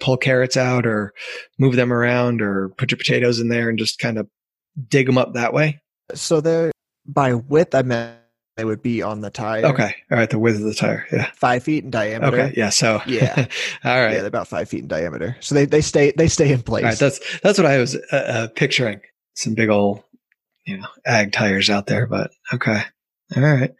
pull 0.00 0.16
carrots 0.18 0.56
out 0.58 0.86
or 0.86 1.12
move 1.58 1.76
them 1.76 1.92
around 1.92 2.42
or 2.42 2.68
put 2.70 2.90
your 2.90 2.98
potatoes 2.98 3.40
in 3.40 3.48
there 3.48 3.68
and 3.70 3.78
just 3.78 3.98
kind 3.98 4.18
of 4.18 4.28
dig 4.88 5.06
them 5.06 5.16
up 5.18 5.32
that 5.34 5.54
way? 5.54 5.80
So 6.14 6.40
they're 6.42 6.70
by 7.06 7.32
width, 7.34 7.74
I 7.74 7.82
meant 7.82 8.18
they 8.58 8.64
would 8.64 8.82
be 8.82 9.02
on 9.02 9.20
the 9.20 9.30
tire. 9.30 9.64
Okay, 9.64 9.94
all 10.10 10.18
right, 10.18 10.28
the 10.28 10.38
width 10.38 10.56
of 10.56 10.64
the 10.64 10.74
tire. 10.74 11.06
Yeah. 11.12 11.30
five 11.36 11.62
feet 11.62 11.84
in 11.84 11.90
diameter. 11.90 12.40
Okay, 12.40 12.54
yeah. 12.56 12.70
So 12.70 13.00
Yeah. 13.06 13.34
all 13.84 14.00
right. 14.00 14.14
Yeah, 14.14 14.18
they're 14.18 14.26
about 14.26 14.48
five 14.48 14.68
feet 14.68 14.82
in 14.82 14.88
diameter. 14.88 15.36
So 15.38 15.54
they, 15.54 15.64
they 15.64 15.80
stay 15.80 16.12
they 16.16 16.26
stay 16.26 16.50
in 16.50 16.62
place. 16.62 16.82
All 16.82 16.90
right, 16.90 16.98
that's 16.98 17.20
that's 17.40 17.56
what 17.56 17.66
I 17.66 17.78
was 17.78 17.94
uh, 17.94 18.16
uh, 18.16 18.48
picturing. 18.48 19.00
Some 19.34 19.54
big 19.54 19.68
old, 19.68 20.02
you 20.66 20.76
know, 20.76 20.88
ag 21.06 21.30
tires 21.30 21.70
out 21.70 21.86
there. 21.86 22.08
But 22.08 22.32
okay, 22.52 22.82
all 23.36 23.42
right, 23.42 23.72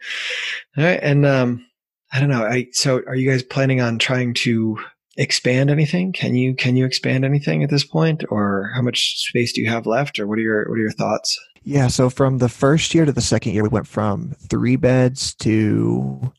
all 0.77 0.83
right. 0.85 0.99
And 1.03 1.25
um, 1.25 1.65
I 2.13 2.21
don't 2.21 2.29
know. 2.29 2.45
I 2.45 2.67
so 2.71 3.01
are 3.05 3.15
you 3.15 3.29
guys 3.29 3.43
planning 3.43 3.81
on 3.81 3.99
trying 3.99 4.33
to 4.35 4.79
expand 5.17 5.69
anything? 5.69 6.13
Can 6.13 6.35
you 6.35 6.55
can 6.55 6.77
you 6.77 6.85
expand 6.85 7.25
anything 7.25 7.63
at 7.63 7.69
this 7.69 7.83
point, 7.83 8.23
or 8.29 8.71
how 8.73 8.81
much 8.81 9.17
space 9.17 9.51
do 9.51 9.59
you 9.59 9.69
have 9.69 9.85
left, 9.85 10.19
or 10.19 10.25
what 10.25 10.39
are 10.39 10.41
your 10.41 10.69
what 10.69 10.75
are 10.75 10.83
your 10.83 10.91
thoughts? 10.91 11.37
Yeah, 11.63 11.87
so 11.87 12.09
from 12.09 12.37
the 12.37 12.49
first 12.49 12.93
year 12.93 13.05
to 13.05 13.11
the 13.11 13.21
second 13.21 13.53
year, 13.53 13.63
we 13.63 13.69
went 13.69 13.87
from 13.87 14.31
three 14.49 14.75
beds 14.75 15.33
to 15.35 16.31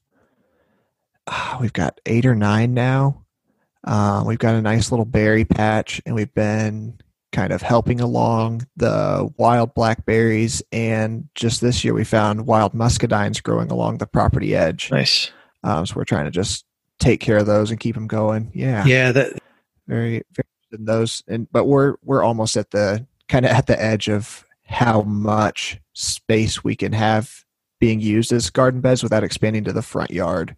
ah, 1.27 1.59
we've 1.61 1.73
got 1.73 2.01
eight 2.07 2.27
or 2.27 2.35
nine 2.35 2.75
now. 2.75 3.25
Um, 3.85 4.27
we've 4.27 4.39
got 4.39 4.55
a 4.55 4.63
nice 4.63 4.91
little 4.91 5.07
berry 5.07 5.45
patch, 5.45 6.01
and 6.05 6.15
we've 6.15 6.35
been 6.35 6.99
kind 7.33 7.53
of 7.53 7.63
helping 7.63 8.01
along 8.01 8.67
the 8.77 9.33
wild 9.37 9.75
blackberries. 9.75 10.63
And 10.73 11.29
just 11.35 11.61
this 11.61 11.85
year, 11.85 11.95
we 11.95 12.05
found 12.05 12.47
wild 12.47 12.73
muscadines 12.73 13.43
growing 13.43 13.71
along 13.71 13.99
the 13.99 14.07
property 14.07 14.55
edge. 14.55 14.91
Nice. 14.91 15.31
Um, 15.63 15.87
so 15.87 15.95
we're 15.97 16.05
trying 16.05 16.25
to 16.25 16.31
just 16.31 16.65
take 16.99 17.21
care 17.21 17.39
of 17.39 17.47
those 17.47 17.71
and 17.71 17.81
keep 17.81 17.95
them 17.95 18.07
going. 18.07 18.51
Yeah, 18.55 18.85
Yeah. 18.85 19.13
That 19.13 19.39
very, 19.87 20.23
very 20.33 20.47
in 20.73 20.85
those. 20.85 21.23
And 21.27 21.51
but 21.51 21.65
we're 21.65 21.95
we're 22.03 22.23
almost 22.23 22.57
at 22.57 22.71
the 22.71 23.07
kind 23.29 23.45
of 23.45 23.53
at 23.53 23.67
the 23.67 23.81
edge 23.81 24.09
of 24.09 24.45
how 24.71 25.03
much 25.03 25.81
space 25.95 26.63
we 26.63 26.77
can 26.77 26.93
have 26.93 27.45
being 27.81 28.01
used 28.01 28.33
as 28.33 28.51
garden 28.51 28.81
beds 28.81 29.03
without 29.03 29.25
expanding 29.25 29.65
to 29.65 29.73
the 29.73 29.83
front 29.83 30.11
yard. 30.11 30.57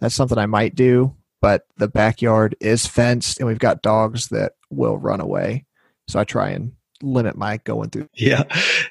That's 0.00 0.14
something 0.14 0.38
I 0.38 0.46
might 0.46 0.74
do, 0.74 1.14
but 1.40 1.66
the 1.76 1.86
backyard 1.86 2.56
is 2.60 2.86
fenced 2.86 3.38
and 3.38 3.46
we've 3.46 3.58
got 3.58 3.82
dogs 3.82 4.28
that 4.28 4.52
will 4.70 4.96
run 4.96 5.20
away. 5.20 5.66
So 6.08 6.18
I 6.18 6.24
try 6.24 6.50
and 6.50 6.72
limit 7.02 7.36
my 7.36 7.58
going 7.58 7.90
through. 7.90 8.08
yeah. 8.14 8.44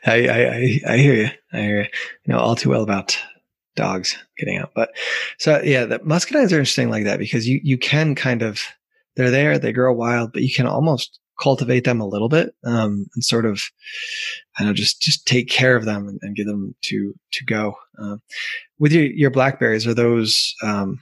I 0.05 0.27
I 0.27 0.93
I, 0.93 0.97
hear 0.97 1.15
you. 1.15 1.29
I 1.51 1.61
hear 1.61 1.81
you. 1.81 1.87
You 2.25 2.33
know 2.33 2.39
all 2.39 2.55
too 2.55 2.69
well 2.69 2.83
about 2.83 3.17
dogs 3.75 4.15
getting 4.37 4.57
out. 4.57 4.71
But 4.75 4.91
so 5.39 5.59
yeah, 5.63 5.85
the 5.85 5.99
muscadines 5.99 6.51
are 6.51 6.59
interesting 6.59 6.89
like 6.89 7.05
that 7.05 7.19
because 7.19 7.47
you 7.47 7.59
you 7.63 7.77
can 7.77 8.13
kind 8.15 8.43
of 8.43 8.61
they're 9.15 9.31
there, 9.31 9.57
they 9.57 9.73
grow 9.73 9.91
wild, 9.91 10.33
but 10.33 10.43
you 10.43 10.53
can 10.53 10.67
almost 10.67 11.19
cultivate 11.41 11.83
them 11.83 11.99
a 11.99 12.07
little 12.07 12.29
bit 12.29 12.53
um, 12.63 13.07
and 13.13 13.23
sort 13.23 13.45
of 13.45 13.61
I 14.57 14.63
don't 14.63 14.69
know 14.69 14.73
just 14.73 15.01
just 15.01 15.25
take 15.25 15.49
care 15.49 15.75
of 15.75 15.85
them 15.85 16.07
and, 16.07 16.19
and 16.21 16.35
get 16.35 16.45
them 16.45 16.75
to 16.83 17.13
to 17.31 17.45
go. 17.45 17.75
Um, 17.97 18.21
with 18.79 18.91
your 18.91 19.05
your 19.05 19.31
blackberries, 19.31 19.87
are 19.87 19.93
those 19.93 20.53
um, 20.63 21.01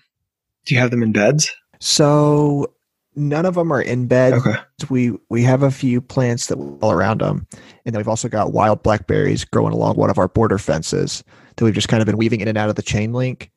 do 0.66 0.74
you 0.74 0.82
have 0.82 0.92
them 0.92 1.04
in 1.04 1.12
beds? 1.12 1.52
So 1.80 2.74
none 3.16 3.46
of 3.46 3.56
them 3.56 3.72
are 3.72 3.82
in 3.82 4.08
bed. 4.08 4.34
Okay. 4.34 4.56
We 4.90 5.14
we 5.30 5.44
have 5.44 5.64
a 5.64 5.72
few 5.72 6.02
plants 6.02 6.48
that 6.48 6.58
all 6.58 6.92
around 6.92 7.22
them, 7.22 7.46
and 7.86 7.94
then 7.94 8.00
we've 8.00 8.08
also 8.08 8.30
got 8.30 8.54
wild 8.54 8.82
blackberries 8.82 9.46
growing 9.46 9.74
along 9.74 9.96
one 9.96 10.10
of 10.10 10.18
our 10.18 10.28
border 10.28 10.58
fences 10.58 11.24
that 11.56 11.66
we've 11.66 11.74
just 11.74 11.90
kind 11.90 12.02
of 12.02 12.06
been 12.06 12.18
weaving 12.18 12.42
in 12.42 12.48
and 12.48 12.58
out 12.58 12.70
of 12.70 12.76
the 12.76 12.82
chain 12.82 13.12
link 13.12 13.52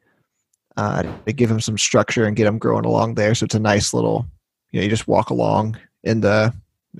uh, 0.76 1.02
to 1.26 1.32
give 1.32 1.48
them 1.48 1.60
some 1.60 1.78
structure 1.78 2.24
and 2.24 2.36
get 2.36 2.44
them 2.44 2.58
growing 2.58 2.84
along 2.84 3.14
there. 3.14 3.34
So 3.34 3.44
it's 3.44 3.54
a 3.54 3.60
nice 3.60 3.94
little, 3.94 4.26
you 4.70 4.80
know, 4.80 4.84
you 4.84 4.90
just 4.90 5.06
walk 5.06 5.30
along 5.30 5.78
in 6.02 6.20
the 6.20 6.52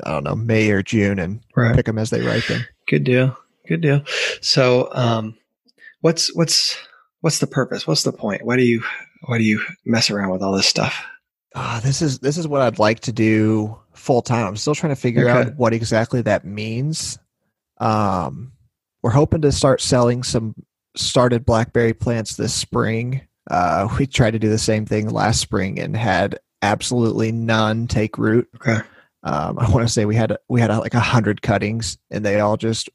I 0.05 0.11
don't 0.11 0.25
know 0.25 0.35
May 0.37 0.71
or 0.71 0.83
June 0.83 1.19
and 1.19 1.41
Right. 1.57 1.75
pick 1.77 1.87
them 1.87 1.99
as 1.99 2.11
they 2.11 2.21
ripen. 2.23 2.65
Good 2.89 3.05
deal. 3.05 3.37
Good 3.69 3.81
deal. 3.83 4.03
So, 4.41 4.89
um, 4.93 5.37
what's 6.01 6.35
what's 6.35 6.77
what's 7.21 7.39
the 7.39 7.47
purpose? 7.47 7.87
What's 7.87 8.03
the 8.03 8.13
point? 8.13 8.45
Why 8.45 8.57
do 8.57 8.63
you 8.65 8.83
why 9.27 9.39
do 9.39 9.45
you 9.45 9.61
mess 9.85 10.11
around 10.11 10.31
with 10.31 10.43
all 10.43 10.53
this 10.53 10.67
stuff? 10.67 11.05
Ah, 11.55 11.81
this 11.85 12.01
is 12.03 12.19
this 12.21 12.39
is 12.39 12.49
what 12.49 12.63
I'd 12.63 12.79
like 12.79 13.01
to 13.01 13.13
do 13.13 13.79
full 13.95 14.23
time. 14.23 14.47
I'm 14.47 14.57
still 14.57 14.75
trying 14.75 14.95
to 14.95 15.01
figure 15.01 15.29
Okay. 15.29 15.51
out 15.51 15.57
what 15.57 15.73
exactly 15.75 16.23
that 16.23 16.45
means. 16.45 17.19
Um, 17.79 18.53
we're 19.03 19.11
hoping 19.11 19.43
to 19.43 19.53
start 19.53 19.81
selling 19.81 20.23
some 20.23 20.55
started 20.97 21.45
blackberry 21.45 21.93
plants 21.95 22.37
this 22.37 22.55
spring. 22.55 23.23
Uh, 23.51 23.89
we 23.99 24.07
tried 24.07 24.31
to 24.33 24.39
do 24.39 24.49
the 24.49 24.59
same 24.59 24.87
thing 24.87 25.09
last 25.09 25.41
spring 25.41 25.79
and 25.79 25.97
had 25.97 26.39
absolutely 26.63 27.33
none 27.33 27.87
take 27.87 28.17
root. 28.19 28.49
Okay. 28.57 28.79
Um, 29.25 29.59
I 29.59 29.71
want 29.71 29.87
to 29.87 29.93
say 29.93 30.05
we 30.05 30.17
had 30.17 30.37
we 30.49 30.61
had 30.61 30.71
like 30.71 30.95
a 30.95 31.01
hundred 31.01 31.43
cuttings 31.43 31.99
and 32.11 32.25
they 32.25 32.41
all 32.41 32.57
just 32.57 32.89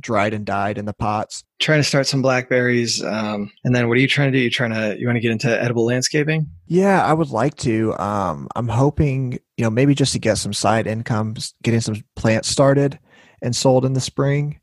dried 0.00 0.32
and 0.32 0.46
died 0.46 0.78
in 0.78 0.84
the 0.84 0.92
pots. 0.92 1.44
Trying 1.58 1.80
to 1.80 1.84
start 1.84 2.06
some 2.06 2.22
blackberries. 2.22 3.02
Um, 3.02 3.50
and 3.64 3.74
then 3.74 3.88
what 3.88 3.98
are 3.98 4.00
you 4.00 4.08
trying 4.08 4.32
to 4.32 4.38
do? 4.38 4.42
You 4.42 4.50
trying 4.50 4.70
to 4.72 4.98
you 4.98 5.06
want 5.06 5.16
to 5.16 5.20
get 5.20 5.32
into 5.32 5.62
edible 5.62 5.84
landscaping? 5.84 6.48
Yeah, 6.66 7.04
I 7.04 7.12
would 7.12 7.30
like 7.30 7.56
to. 7.56 7.98
Um, 7.98 8.48
I'm 8.54 8.68
hoping, 8.68 9.32
you 9.56 9.64
know, 9.64 9.70
maybe 9.70 9.94
just 9.94 10.12
to 10.12 10.18
get 10.18 10.38
some 10.38 10.52
side 10.52 10.86
incomes, 10.86 11.54
getting 11.62 11.80
some 11.80 11.96
plants 12.16 12.48
started 12.48 12.98
and 13.42 13.54
sold 13.54 13.84
in 13.84 13.92
the 13.92 14.00
spring. 14.00 14.60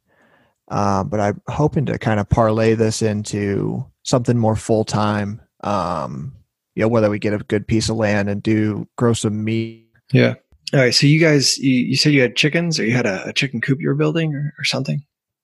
Um, 0.69 1.09
but 1.09 1.19
I'm 1.19 1.41
hoping 1.47 1.85
to 1.88 2.00
kind 2.00 2.19
of 2.19 2.29
parlay 2.29 2.74
this 2.74 3.01
into 3.01 3.85
something 4.03 4.38
more 4.38 4.55
full 4.55 4.83
time. 4.83 5.41
Um, 5.63 6.33
you 6.75 6.81
know, 6.81 6.88
whether 6.88 7.09
we 7.09 7.19
get 7.19 7.33
a 7.33 7.38
good 7.38 7.67
piece 7.67 7.89
of 7.89 7.95
land 7.95 8.29
and 8.29 8.41
do 8.41 8.88
grow 8.97 9.13
some 9.13 9.43
meat. 9.43 9.89
Yeah. 10.12 10.35
All 10.74 10.79
right. 10.79 10.93
So 10.93 11.07
you 11.07 11.19
guys, 11.19 11.57
you, 11.57 11.72
you 11.72 11.95
said 11.95 12.13
you 12.13 12.22
had 12.22 12.36
chickens, 12.36 12.79
or 12.79 12.86
you 12.86 12.93
had 12.93 13.05
a, 13.05 13.29
a 13.29 13.34
chicken 13.34 13.62
coop 13.62 13.79
you 13.79 13.88
were 13.88 13.95
building, 13.95 14.34
or, 14.34 14.53
or 14.57 14.63
something. 14.63 15.03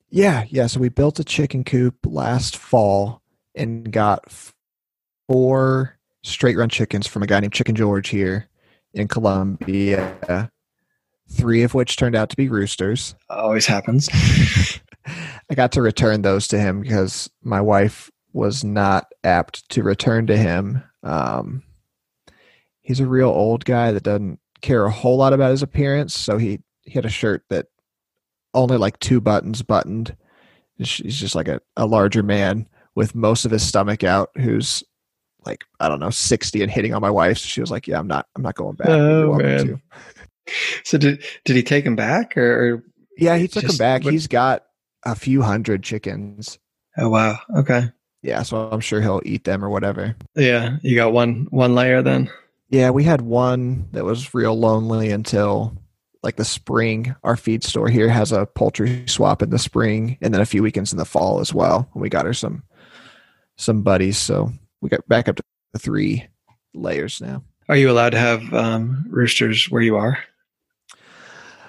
Yeah, 0.10 0.46
yeah. 0.50 0.68
So 0.68 0.80
we 0.80 0.90
built 0.90 1.20
a 1.20 1.24
chicken 1.24 1.64
coop 1.64 1.96
last 2.06 2.58
fall 2.58 3.22
and 3.56 3.92
got 3.92 4.26
four 5.28 5.98
straight 6.24 6.58
run 6.58 6.70
chickens 6.70 7.08
from 7.08 7.24
a 7.24 7.28
guy 7.28 7.40
named 7.40 7.54
Chicken 7.54 7.76
George 7.76 8.10
here 8.10 8.50
in 8.94 9.08
Columbia. 9.08 10.50
Three 11.30 11.64
of 11.64 11.74
which 11.74 11.96
turned 11.96 12.16
out 12.16 12.30
to 12.30 12.36
be 12.36 12.50
roosters. 12.50 13.16
Always 13.30 13.66
happens. 13.66 14.10
I 15.50 15.56
got 15.56 15.72
to 15.74 15.82
return 15.82 16.22
those 16.22 16.48
to 16.50 16.60
him 16.60 16.82
because 16.82 17.30
my 17.42 17.62
wife 17.62 18.12
was 18.34 18.66
not 18.66 19.08
apt 19.24 19.70
to 19.70 19.84
return 19.84 20.28
to 20.28 20.36
him. 20.38 20.84
Um, 21.04 21.64
he's 22.82 23.00
a 23.00 23.08
real 23.08 23.30
old 23.30 23.64
guy 23.64 23.94
that 23.94 24.04
doesn't 24.04 24.41
care 24.62 24.86
a 24.86 24.92
whole 24.92 25.18
lot 25.18 25.34
about 25.34 25.52
his 25.52 25.64
appearance, 25.64 26.18
so 26.18 26.38
he, 26.38 26.60
he 26.84 26.92
had 26.92 27.06
a 27.06 27.10
shirt 27.10 27.44
that 27.50 27.68
only 28.54 28.78
like 28.78 29.00
two 29.00 29.22
buttons 29.22 29.62
buttoned. 29.62 30.16
He's 30.78 30.90
just 30.98 31.36
like 31.36 31.48
a, 31.48 31.62
a 31.78 31.86
larger 31.86 32.24
man 32.24 32.68
with 32.96 33.14
most 33.16 33.46
of 33.46 33.52
his 33.52 33.66
stomach 33.66 34.04
out, 34.04 34.30
who's 34.36 34.84
like 35.46 35.64
I 35.80 35.88
don't 35.90 36.00
know 36.00 36.10
sixty 36.10 36.62
and 36.62 36.72
hitting 36.72 36.94
on 36.94 37.02
my 37.02 37.10
wife. 37.10 37.38
So 37.40 37.48
she 37.48 37.62
was 37.62 37.72
like, 37.72 37.88
"Yeah, 37.88 38.00
I'm 38.00 38.08
not, 38.08 38.28
I'm 38.36 38.42
not 38.42 38.56
going 38.56 38.76
back." 38.76 38.90
Oh, 38.90 39.34
man. 39.36 39.82
So 40.84 40.98
did 40.98 41.24
did 41.46 41.56
he 41.56 41.64
take 41.64 41.86
him 41.86 41.96
back, 41.96 42.36
or, 42.36 42.84
Yeah, 43.18 43.38
he 43.38 43.48
took 43.48 43.64
him 43.64 43.78
back. 43.78 44.04
what- 44.04 44.14
He's 44.14 44.28
got 44.28 44.64
a 45.06 45.16
few 45.16 45.42
hundred 45.42 45.84
chickens. 45.84 46.58
oh 46.98 47.10
wow, 47.10 47.40
okay, 47.58 47.90
Yeah, 48.24 48.42
so 48.44 48.70
I'm 48.72 48.82
sure 48.82 49.02
he'll 49.02 49.22
eat 49.24 49.44
them 49.46 49.64
or 49.64 49.70
whatever. 49.70 50.16
yeah, 50.36 50.78
you 50.82 50.96
got 50.96 51.14
one 51.14 51.48
one 51.52 51.74
layer 51.76 52.02
then. 52.02 52.30
Yeah, 52.72 52.90
we 52.92 53.04
had 53.04 53.22
one 53.22 53.90
that 53.92 54.06
was 54.06 54.34
real 54.34 54.58
lonely 54.58 55.12
until 55.12 55.78
like 56.24 56.38
the 56.38 56.46
spring. 56.46 57.14
Our 57.22 57.36
feed 57.36 57.66
store 57.66 57.90
here 57.90 58.08
has 58.08 58.32
a 58.32 58.46
poultry 58.46 59.04
swap 59.08 59.42
in 59.42 59.50
the 59.50 59.60
spring 59.60 60.18
and 60.22 60.34
then 60.34 60.40
a 60.40 60.46
few 60.46 60.64
weekends 60.64 60.94
in 60.94 60.98
the 60.98 61.04
fall 61.04 61.42
as 61.42 61.54
well. 61.54 61.90
We 61.94 62.08
got 62.08 62.26
her 62.26 62.34
some 62.34 62.64
some 63.58 63.82
buddies, 63.82 64.18
so 64.18 64.54
we 64.80 64.88
got 64.88 65.06
back 65.10 65.28
up 65.28 65.36
to 65.36 65.44
three 65.78 66.26
layers 66.74 67.20
now. 67.20 67.44
Are 67.68 67.76
you 67.76 67.92
allowed 67.92 68.12
to 68.12 68.20
have 68.20 68.54
um, 68.54 69.06
roosters 69.10 69.70
where 69.70 69.82
you 69.82 69.98
are? 69.98 70.18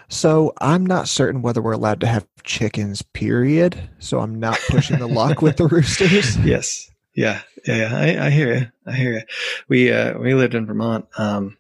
So 0.09 0.53
I'm 0.61 0.87
not 0.87 1.09
certain 1.09 1.43
whether 1.43 1.61
we're 1.61 1.73
allowed 1.73 2.01
to 2.03 2.07
have 2.07 2.29
chickens, 2.45 3.03
period. 3.03 3.91
So 3.99 4.21
I'm 4.21 4.39
not 4.39 4.61
pushing 4.69 5.01
the 5.01 5.09
luck 5.09 5.43
with 5.43 5.57
the 5.57 5.67
roosters. 5.69 6.37
Yes. 6.39 6.92
Yeah, 7.15 7.43
yeah. 7.67 7.91
I, 7.93 8.27
I 8.27 8.31
hear 8.31 8.55
you. 8.55 8.67
I 8.87 8.93
hear 8.93 9.13
you. 9.13 9.23
We 9.69 9.93
uh, 9.93 10.19
we 10.19 10.35
lived 10.35 10.55
in 10.55 10.67
Vermont. 10.67 11.07
Um, 11.19 11.57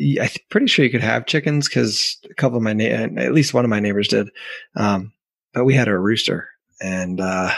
I'm 0.00 0.28
pretty 0.50 0.66
sure 0.66 0.84
you 0.84 0.90
could 0.90 1.02
have 1.02 1.26
chickens 1.26 1.68
because 1.68 2.18
a 2.30 2.34
couple 2.34 2.56
of 2.56 2.62
my 2.62 2.72
na- 2.72 3.20
at 3.20 3.32
least 3.32 3.54
one 3.54 3.64
of 3.64 3.70
my 3.70 3.80
neighbors 3.80 4.08
did. 4.08 4.28
Um, 4.76 5.12
but 5.52 5.64
we 5.64 5.74
had 5.74 5.88
a 5.88 5.98
rooster, 5.98 6.48
and 6.80 7.20
uh, 7.20 7.52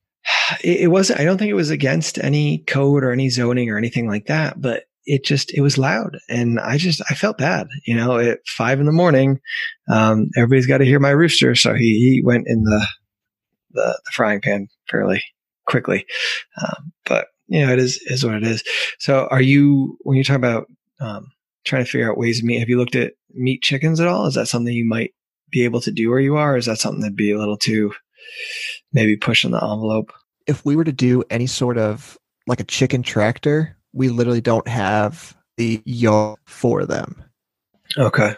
it, 0.62 0.82
it 0.82 0.86
wasn't. 0.88 1.20
I 1.20 1.24
don't 1.24 1.38
think 1.38 1.50
it 1.50 1.54
was 1.54 1.70
against 1.70 2.18
any 2.18 2.58
code 2.58 3.04
or 3.04 3.12
any 3.12 3.30
zoning 3.30 3.70
or 3.70 3.78
anything 3.78 4.06
like 4.06 4.26
that. 4.26 4.60
But 4.60 4.84
it 5.06 5.24
just 5.24 5.52
it 5.54 5.62
was 5.62 5.78
loud, 5.78 6.18
and 6.28 6.60
I 6.60 6.76
just 6.76 7.00
I 7.10 7.14
felt 7.14 7.38
bad. 7.38 7.68
You 7.86 7.96
know, 7.96 8.18
at 8.18 8.46
five 8.46 8.80
in 8.80 8.86
the 8.86 8.92
morning, 8.92 9.40
um, 9.90 10.30
everybody's 10.36 10.66
got 10.66 10.78
to 10.78 10.84
hear 10.84 11.00
my 11.00 11.10
rooster, 11.10 11.54
so 11.54 11.72
he 11.74 11.98
he 11.98 12.22
went 12.22 12.46
in 12.46 12.64
the 12.64 12.86
the, 13.70 14.00
the 14.04 14.10
frying 14.12 14.42
pan 14.42 14.68
fairly 14.90 15.22
quickly. 15.72 16.06
Um, 16.60 16.92
but 17.06 17.28
you 17.48 17.64
know, 17.64 17.72
it 17.72 17.78
is 17.78 17.98
is 18.06 18.24
what 18.24 18.34
it 18.34 18.44
is. 18.44 18.62
So, 18.98 19.26
are 19.30 19.42
you 19.42 19.98
when 20.02 20.16
you 20.16 20.22
talk 20.22 20.36
about 20.36 20.66
um, 21.00 21.32
trying 21.64 21.84
to 21.84 21.90
figure 21.90 22.10
out 22.10 22.18
ways 22.18 22.40
to 22.40 22.46
meat? 22.46 22.60
Have 22.60 22.68
you 22.68 22.78
looked 22.78 22.94
at 22.94 23.14
meat 23.34 23.62
chickens 23.62 23.98
at 23.98 24.06
all? 24.06 24.26
Is 24.26 24.34
that 24.34 24.46
something 24.46 24.72
you 24.72 24.84
might 24.84 25.12
be 25.50 25.64
able 25.64 25.80
to 25.80 25.90
do 25.90 26.10
where 26.10 26.20
you 26.20 26.36
are? 26.36 26.54
Or 26.54 26.56
is 26.56 26.66
that 26.66 26.78
something 26.78 27.00
that'd 27.00 27.16
be 27.16 27.32
a 27.32 27.38
little 27.38 27.56
too 27.56 27.92
maybe 28.92 29.16
pushing 29.16 29.50
the 29.50 29.62
envelope? 29.62 30.12
If 30.46 30.64
we 30.64 30.76
were 30.76 30.84
to 30.84 30.92
do 30.92 31.24
any 31.30 31.46
sort 31.46 31.78
of 31.78 32.18
like 32.46 32.60
a 32.60 32.64
chicken 32.64 33.02
tractor, 33.02 33.76
we 33.92 34.08
literally 34.08 34.40
don't 34.40 34.68
have 34.68 35.36
the 35.56 35.82
yard 35.84 36.38
for 36.46 36.84
them. 36.84 37.22
Okay. 37.96 38.34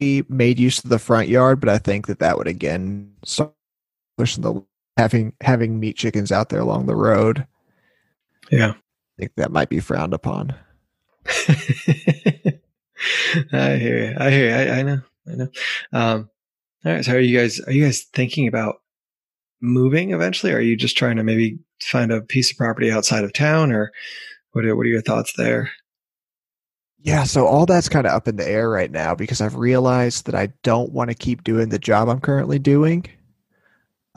We 0.00 0.24
made 0.28 0.58
use 0.58 0.82
of 0.82 0.88
the 0.88 0.98
front 0.98 1.28
yard, 1.28 1.60
but 1.60 1.68
I 1.68 1.78
think 1.78 2.06
that 2.06 2.20
that 2.20 2.38
would 2.38 2.46
again 2.46 3.12
start 3.24 3.52
pushing 4.16 4.42
the 4.42 4.62
having 4.96 5.32
having 5.40 5.80
meat 5.80 5.96
chickens 5.96 6.32
out 6.32 6.48
there 6.48 6.60
along 6.60 6.86
the 6.86 6.96
road. 6.96 7.46
Yeah. 8.50 8.72
I 8.72 9.16
think 9.18 9.32
that 9.36 9.52
might 9.52 9.68
be 9.68 9.80
frowned 9.80 10.14
upon. 10.14 10.54
I 13.52 13.76
hear 13.76 14.04
you. 14.04 14.14
I 14.18 14.30
hear 14.30 14.48
you. 14.48 14.54
I, 14.54 14.78
I 14.78 14.82
know. 14.82 15.00
I 15.26 15.34
know. 15.34 15.48
Um, 15.92 16.30
all 16.84 16.92
right. 16.92 17.04
So, 17.04 17.12
are 17.12 17.20
you 17.20 17.38
guys 17.38 17.60
are 17.60 17.72
you 17.72 17.84
guys 17.84 18.02
thinking 18.02 18.48
about 18.48 18.76
moving 19.60 20.12
eventually? 20.12 20.52
Or 20.52 20.56
are 20.56 20.62
you 20.62 20.76
just 20.76 20.96
trying 20.96 21.16
to 21.16 21.22
maybe 21.22 21.58
find 21.80 22.12
a 22.12 22.22
piece 22.22 22.50
of 22.50 22.56
property 22.56 22.90
outside 22.90 23.24
of 23.24 23.32
town, 23.32 23.72
or 23.72 23.92
what? 24.52 24.64
Are, 24.64 24.76
what 24.76 24.86
are 24.86 24.90
your 24.90 25.02
thoughts 25.02 25.34
there? 25.34 25.70
Yeah, 27.02 27.24
so 27.24 27.46
all 27.46 27.64
that's 27.64 27.88
kind 27.88 28.06
of 28.06 28.12
up 28.12 28.28
in 28.28 28.36
the 28.36 28.46
air 28.46 28.68
right 28.68 28.90
now 28.90 29.14
because 29.14 29.40
I've 29.40 29.56
realized 29.56 30.26
that 30.26 30.34
I 30.34 30.48
don't 30.62 30.92
want 30.92 31.08
to 31.08 31.14
keep 31.14 31.44
doing 31.44 31.70
the 31.70 31.78
job 31.78 32.10
I'm 32.10 32.20
currently 32.20 32.58
doing. 32.58 33.06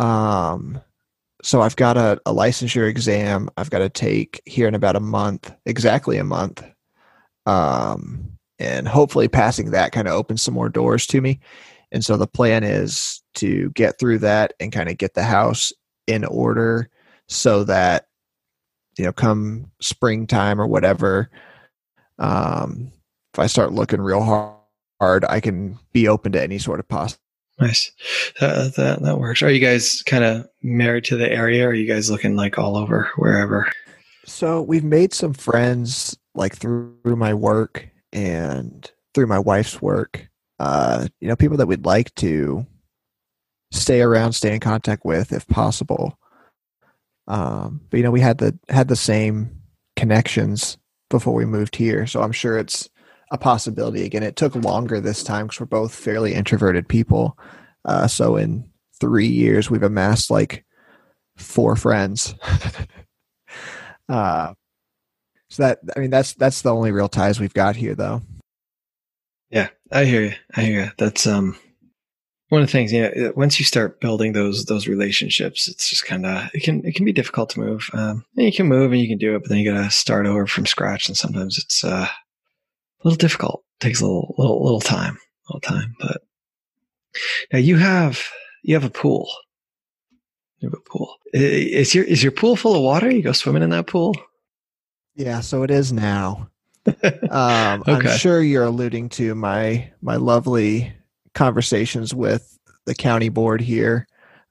Um, 0.03 0.81
so 1.43 1.61
I've 1.61 1.77
got 1.77 1.95
a, 1.95 2.19
a 2.25 2.33
licensure 2.33 2.89
exam 2.89 3.49
I've 3.55 3.69
got 3.69 3.79
to 3.79 3.89
take 3.89 4.41
here 4.45 4.67
in 4.67 4.75
about 4.75 4.97
a 4.97 5.01
month, 5.01 5.53
exactly 5.65 6.17
a 6.17 6.25
month. 6.25 6.63
Um, 7.45 8.37
and 8.59 8.87
hopefully 8.87 9.29
passing 9.29 9.71
that 9.71 9.93
kind 9.93 10.07
of 10.07 10.13
opens 10.13 10.41
some 10.41 10.53
more 10.53 10.69
doors 10.69 11.07
to 11.07 11.21
me. 11.21 11.39
And 11.91 12.03
so 12.03 12.17
the 12.17 12.27
plan 12.27 12.63
is 12.63 13.21
to 13.35 13.69
get 13.71 13.97
through 13.97 14.19
that 14.19 14.53
and 14.59 14.73
kind 14.73 14.89
of 14.89 14.97
get 14.97 15.13
the 15.13 15.23
house 15.23 15.71
in 16.05 16.25
order 16.25 16.89
so 17.29 17.63
that, 17.63 18.07
you 18.97 19.05
know, 19.05 19.13
come 19.13 19.71
springtime 19.79 20.59
or 20.59 20.67
whatever, 20.67 21.29
um, 22.19 22.91
if 23.33 23.39
I 23.39 23.47
start 23.47 23.71
looking 23.71 24.01
real 24.01 24.21
hard, 24.99 25.25
I 25.25 25.39
can 25.39 25.79
be 25.93 26.07
open 26.09 26.33
to 26.33 26.43
any 26.43 26.59
sort 26.59 26.79
of 26.79 26.87
possible. 26.87 27.22
Nice. 27.59 27.91
That, 28.39 28.75
that, 28.75 29.01
that 29.03 29.19
works. 29.19 29.41
Are 29.41 29.51
you 29.51 29.59
guys 29.59 30.01
kind 30.03 30.23
of 30.23 30.47
married 30.61 31.03
to 31.05 31.17
the 31.17 31.31
area? 31.31 31.67
Are 31.67 31.73
you 31.73 31.87
guys 31.87 32.09
looking 32.09 32.35
like 32.35 32.57
all 32.57 32.75
over, 32.75 33.09
wherever? 33.15 33.71
So 34.25 34.61
we've 34.61 34.83
made 34.83 35.13
some 35.13 35.33
friends 35.33 36.17
like 36.35 36.55
through 36.55 36.95
my 37.05 37.33
work 37.33 37.87
and 38.11 38.89
through 39.13 39.27
my 39.27 39.39
wife's 39.39 39.81
work. 39.81 40.29
Uh, 40.59 41.07
you 41.19 41.27
know, 41.27 41.35
people 41.35 41.57
that 41.57 41.67
we'd 41.67 41.85
like 41.85 42.13
to 42.15 42.65
stay 43.71 44.01
around, 44.01 44.33
stay 44.33 44.53
in 44.53 44.59
contact 44.59 45.03
with 45.03 45.31
if 45.31 45.47
possible. 45.47 46.17
Um, 47.27 47.81
but 47.89 47.97
you 47.97 48.03
know, 48.03 48.11
we 48.11 48.21
had 48.21 48.37
the 48.37 48.57
had 48.69 48.87
the 48.87 48.95
same 48.95 49.61
connections 49.95 50.77
before 51.09 51.33
we 51.33 51.45
moved 51.45 51.75
here, 51.75 52.07
so 52.07 52.21
I'm 52.21 52.31
sure 52.31 52.57
it's 52.57 52.89
a 53.33 53.37
possibility. 53.37 54.05
Again, 54.05 54.23
it 54.23 54.35
took 54.35 54.55
longer 54.55 55.01
this 55.01 55.23
time 55.23 55.47
because 55.47 55.59
we're 55.59 55.65
both 55.65 55.93
fairly 55.93 56.35
introverted 56.35 56.87
people. 56.87 57.37
Uh, 57.83 58.07
so 58.07 58.37
in 58.37 58.69
three 58.99 59.27
years, 59.27 59.69
we've 59.69 59.83
amassed 59.83 60.29
like 60.29 60.63
four 61.35 61.75
friends. 61.75 62.35
uh, 64.09 64.53
so 65.49 65.63
that 65.63 65.79
I 65.97 65.99
mean, 65.99 66.11
that's 66.11 66.33
that's 66.33 66.61
the 66.61 66.73
only 66.73 66.91
real 66.91 67.09
ties 67.09 67.39
we've 67.39 67.53
got 67.53 67.75
here, 67.75 67.95
though. 67.95 68.21
Yeah, 69.49 69.69
I 69.91 70.05
hear 70.05 70.21
you. 70.21 70.33
I 70.55 70.61
hear 70.61 70.83
you. 70.85 70.91
That's 70.97 71.27
um 71.27 71.57
one 72.49 72.61
of 72.61 72.67
the 72.67 72.71
things. 72.71 72.93
You 72.93 73.11
know, 73.15 73.33
once 73.35 73.57
you 73.57 73.65
start 73.65 73.99
building 73.99 74.33
those 74.33 74.65
those 74.65 74.87
relationships, 74.87 75.67
it's 75.67 75.89
just 75.89 76.05
kind 76.05 76.25
of 76.25 76.49
it 76.53 76.63
can 76.63 76.85
it 76.85 76.95
can 76.95 77.05
be 77.05 77.13
difficult 77.13 77.49
to 77.51 77.59
move. 77.59 77.89
Um, 77.93 78.25
you 78.35 78.53
can 78.53 78.67
move 78.67 78.91
and 78.91 79.01
you 79.01 79.07
can 79.07 79.17
do 79.17 79.35
it, 79.35 79.39
but 79.39 79.49
then 79.49 79.57
you 79.57 79.71
got 79.71 79.83
to 79.83 79.91
start 79.91 80.27
over 80.27 80.45
from 80.45 80.67
scratch, 80.67 81.07
and 81.07 81.17
sometimes 81.17 81.57
it's 81.57 81.83
uh 81.83 82.07
a 83.03 83.07
little 83.07 83.17
difficult. 83.17 83.63
Takes 83.79 84.01
a 84.01 84.05
little, 84.05 84.33
little, 84.37 84.63
little 84.63 84.79
time, 84.79 85.17
a 85.49 85.53
little 85.53 85.61
time. 85.61 85.95
But 85.99 86.21
now 87.51 87.59
you 87.59 87.77
have 87.77 88.21
you 88.63 88.75
have 88.75 88.85
a 88.85 88.89
pool. 88.89 89.29
You 90.59 90.69
have 90.69 90.79
a 90.79 90.89
pool. 90.89 91.15
Is 91.33 91.93
your 91.93 92.05
is 92.05 92.23
your 92.23 92.31
pool 92.31 92.55
full 92.55 92.75
of 92.75 92.81
water? 92.81 93.11
You 93.11 93.21
go 93.21 93.33
swimming 93.33 93.63
in 93.63 93.71
that 93.71 93.87
pool? 93.87 94.15
Yeah, 95.15 95.41
so 95.41 95.63
it 95.63 95.71
is 95.71 95.91
now. 95.91 96.49
um, 97.29 97.83
okay. 97.87 97.91
I'm 97.91 98.17
sure 98.17 98.41
you're 98.41 98.63
alluding 98.63 99.09
to 99.09 99.35
my 99.35 99.91
my 100.01 100.15
lovely 100.15 100.93
conversations 101.33 102.13
with 102.13 102.57
the 102.85 102.95
county 102.95 103.29
board 103.29 103.61
here. 103.61 104.07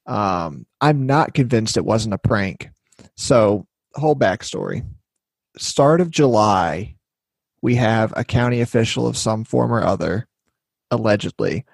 Um, 0.06 0.66
I'm 0.80 1.06
not 1.06 1.34
convinced 1.34 1.76
it 1.76 1.84
wasn't 1.84 2.14
a 2.14 2.18
prank. 2.18 2.68
So, 3.16 3.66
whole 3.94 4.16
backstory: 4.16 4.84
start 5.56 6.00
of 6.00 6.10
July, 6.10 6.96
we 7.62 7.76
have 7.76 8.12
a 8.16 8.24
county 8.24 8.60
official 8.60 9.06
of 9.06 9.16
some 9.16 9.44
form 9.44 9.72
or 9.72 9.82
other, 9.82 10.26
allegedly, 10.90 11.64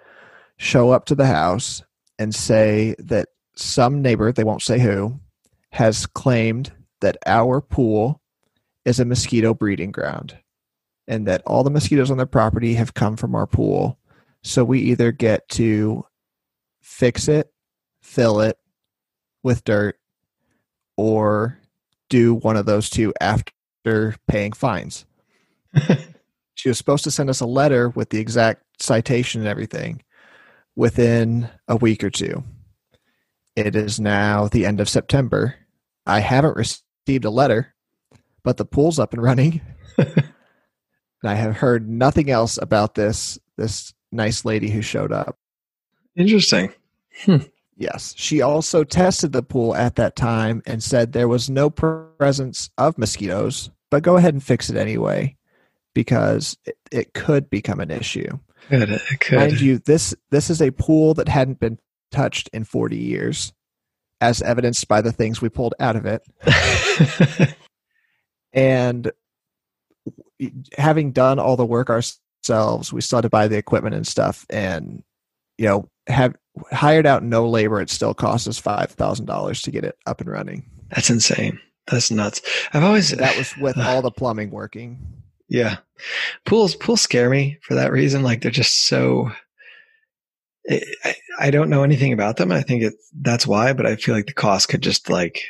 show 0.59 0.90
up 0.90 1.07
to 1.07 1.14
the 1.14 1.27
house 1.27 1.83
and 2.18 2.35
say 2.35 2.94
that 2.98 3.29
some 3.57 4.03
neighbor, 4.03 4.31
they 4.31 4.44
won't 4.44 4.62
say 4.62 4.79
who, 4.79 5.18
has 5.72 6.07
claimed 6.07 6.72
that 7.01 7.16
our 7.27 7.61
pool 7.61 8.20
is 8.85 9.01
a 9.01 9.05
mosquito 9.05 9.55
breeding 9.55 9.90
ground 9.90 10.38
and 11.07 11.27
that 11.27 11.42
all 11.46 11.64
the 11.64 11.70
mosquitoes 11.70 12.11
on 12.11 12.18
their 12.18 12.27
property 12.27 12.74
have 12.74 12.94
come 12.94 13.16
from 13.16 13.35
our 13.35 13.46
pool. 13.46 13.98
So 14.42 14.64
we 14.64 14.81
either 14.81 15.11
get 15.11 15.48
to 15.51 16.05
fix 16.83 17.29
it, 17.29 17.51
fill 18.03 18.40
it 18.40 18.59
with 19.42 19.64
dirt, 19.64 19.98
or 20.96 21.59
do 22.11 22.35
one 22.35 22.57
of 22.57 22.66
those 22.66 22.90
two 22.90 23.12
after 23.20 24.16
paying 24.27 24.53
fines 24.53 25.07
she 26.55 26.69
was 26.69 26.79
supposed 26.79 27.05
to 27.05 27.11
send 27.11 27.31
us 27.31 27.41
a 27.41 27.47
letter 27.47 27.89
with 27.91 28.11
the 28.11 28.19
exact 28.19 28.65
citation 28.81 29.41
and 29.41 29.49
everything 29.49 30.03
within 30.77 31.49
a 31.67 31.77
week 31.77 32.05
or 32.05 32.11
two. 32.11 32.43
It 33.57 33.75
is 33.75 33.99
now 33.99 34.49
the 34.49 34.67
end 34.67 34.81
of 34.81 34.89
September. 34.89 35.57
I 36.07 36.21
haven't 36.21 36.57
received 36.57 37.25
a 37.25 37.31
letter, 37.31 37.75
but 38.45 38.57
the 38.57 38.65
pool's 38.65 38.99
up 38.99 39.13
and 39.13 39.23
running. 39.23 39.61
and 39.99 40.25
I 41.25 41.35
have 41.35 41.57
heard 41.57 41.89
nothing 41.89 42.31
else 42.31 42.59
about 42.61 42.95
this 42.95 43.39
this 43.57 43.93
nice 44.13 44.45
lady 44.45 44.71
who 44.71 44.83
showed 44.83 45.13
up. 45.13 45.37
Interesting. 46.17 46.73
Hmm. 47.25 47.39
Yes. 47.77 48.15
She 48.17 48.41
also 48.41 48.85
tested 48.85 49.33
the 49.33 49.43
pool 49.43 49.75
at 49.75 49.97
that 49.97 50.17
time 50.17 50.63
and 50.67 50.83
said 50.83 51.13
there 51.13 51.29
was 51.29 51.51
no 51.51 51.71
presence 51.71 52.71
of 52.79 52.99
mosquitoes, 52.99 53.71
but 53.91 54.03
go 54.03 54.17
ahead 54.17 54.35
and 54.35 54.43
fix 54.43 54.71
it 54.71 54.77
anyway 54.77 55.37
because 55.94 56.57
it, 56.64 56.77
it 56.90 57.14
could 57.14 57.51
become 57.51 57.81
an 57.81 57.90
issue. 57.90 58.38
Could, 58.68 58.90
it 58.90 59.20
could. 59.20 59.38
Mind 59.38 59.61
you, 59.61 59.79
this 59.79 60.14
this 60.31 60.51
is 60.51 60.61
a 60.61 60.72
pool 60.72 61.14
that 61.14 61.29
hadn't 61.29 61.61
been 61.61 61.79
touched 62.11 62.48
in 62.53 62.64
40 62.64 62.96
years, 62.96 63.53
as 64.20 64.42
evidenced 64.42 64.88
by 64.88 65.01
the 65.01 65.12
things 65.12 65.40
we 65.40 65.48
pulled 65.48 65.74
out 65.81 65.96
of 65.96 66.07
it. 66.07 67.57
and 68.53 69.11
having 70.77 71.12
done 71.12 71.38
all 71.38 71.57
the 71.57 71.66
work 71.66 71.90
ourselves, 71.90 72.92
we 72.92 73.01
still 73.01 73.18
had 73.18 73.22
to 73.22 73.31
buy 73.31 73.48
the 73.48 73.57
equipment 73.57 73.94
and 73.94 74.07
stuff, 74.07 74.46
and 74.51 75.03
you 75.57 75.66
know, 75.66 75.88
have 76.07 76.35
hired 76.72 77.07
out 77.07 77.22
no 77.22 77.48
labor. 77.48 77.81
It 77.81 77.90
still 77.90 78.14
costs 78.14 78.48
us 78.48 78.59
five 78.59 78.90
thousand 78.90 79.27
dollars 79.27 79.62
to 79.62 79.70
get 79.70 79.85
it 79.85 79.96
up 80.07 80.20
and 80.20 80.31
running. 80.31 80.64
That's 80.90 81.11
insane. 81.11 81.61
That's 81.90 82.11
nuts. 82.11 82.40
I've 82.72 82.85
always 82.85 83.11
that 83.11 83.37
was 83.37 83.57
with 83.57 83.79
all 83.83 84.03
the 84.03 84.11
plumbing 84.11 84.51
working. 84.51 84.98
Yeah. 85.49 85.79
Pools 86.45 86.77
pools 86.77 87.01
scare 87.01 87.31
me 87.31 87.59
for 87.63 87.75
that 87.75 87.93
reason. 87.93 88.23
Like 88.23 88.43
they're 88.43 88.51
just 88.51 88.87
so 88.87 89.31
I, 91.39 91.51
don't 91.51 91.71
know 91.71 91.83
anything 91.83 92.13
about 92.13 92.37
them. 92.37 92.53
I 92.53 92.63
think 92.63 92.83
it 92.83 92.95
that's 93.21 93.47
why, 93.47 93.73
but 93.73 93.87
I 93.87 93.97
feel 93.97 94.15
like 94.15 94.27
the 94.27 94.35
cost 94.35 94.69
could 94.69 94.83
just 94.83 95.09
like 95.09 95.41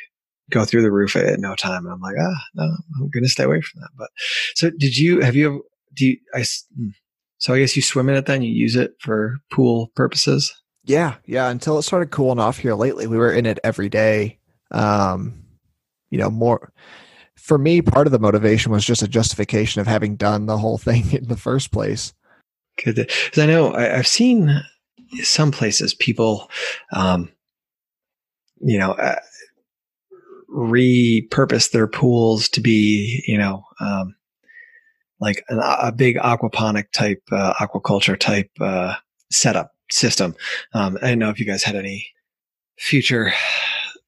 go 0.49 0.65
through 0.65 0.81
the 0.81 0.91
roof 0.91 1.15
at 1.15 1.39
no 1.39 1.55
time. 1.55 1.85
And 1.85 1.93
I'm 1.93 2.01
like, 2.01 2.15
ah, 2.19 2.43
no, 2.55 2.63
I'm 2.63 3.09
going 3.09 3.23
to 3.23 3.29
stay 3.29 3.43
away 3.43 3.61
from 3.61 3.81
that. 3.81 3.89
But 3.97 4.09
so 4.55 4.69
did 4.71 4.97
you, 4.97 5.21
have 5.21 5.35
you, 5.35 5.65
do 5.93 6.07
you, 6.07 6.17
I, 6.33 6.45
hmm. 6.75 6.89
so 7.37 7.53
I 7.53 7.59
guess 7.59 7.75
you 7.75 7.81
swim 7.81 8.09
in 8.09 8.15
it 8.15 8.25
then 8.25 8.41
you 8.41 8.51
use 8.51 8.75
it 8.75 8.93
for 8.99 9.37
pool 9.51 9.91
purposes. 9.95 10.53
Yeah. 10.85 11.15
Yeah. 11.25 11.49
Until 11.49 11.77
it 11.77 11.83
started 11.83 12.11
cooling 12.11 12.39
off 12.39 12.57
here 12.57 12.73
lately, 12.73 13.05
we 13.05 13.17
were 13.17 13.31
in 13.31 13.45
it 13.45 13.59
every 13.63 13.89
day. 13.89 14.39
Um, 14.71 15.43
you 16.09 16.17
know, 16.17 16.29
more 16.29 16.71
for 17.49 17.57
me, 17.57 17.81
part 17.81 18.05
of 18.05 18.11
the 18.11 18.19
motivation 18.19 18.71
was 18.71 18.85
just 18.85 19.01
a 19.01 19.07
justification 19.07 19.81
of 19.81 19.87
having 19.87 20.15
done 20.15 20.45
the 20.45 20.59
whole 20.59 20.77
thing 20.77 21.11
in 21.11 21.27
the 21.27 21.35
first 21.35 21.71
place. 21.71 22.13
Good. 22.81 22.95
Because 22.95 23.39
I 23.39 23.47
know 23.47 23.73
I, 23.73 23.81
have 23.81 24.07
seen 24.07 24.61
some 25.23 25.51
places 25.51 25.95
people, 25.95 26.49
um, 26.93 27.31
you 28.61 28.77
know, 28.77 28.91
uh, 28.91 29.19
repurpose 30.47 31.71
their 31.71 31.87
pools 31.87 32.49
to 32.49 32.61
be, 32.61 33.23
you 33.27 33.37
know, 33.37 33.63
um, 33.81 34.15
like 35.19 35.43
an, 35.49 35.59
a 35.59 35.91
big 35.91 36.17
aquaponic 36.17 36.91
type, 36.91 37.23
uh, 37.31 37.55
aquaculture 37.55 38.17
type 38.17 38.51
uh, 38.61 38.93
setup 39.31 39.71
system. 39.89 40.35
Um, 40.73 40.99
I 41.01 41.09
don't 41.09 41.19
know 41.19 41.31
if 41.31 41.39
you 41.39 41.47
guys 41.47 41.63
had 41.63 41.75
any 41.75 42.07
future 42.77 43.33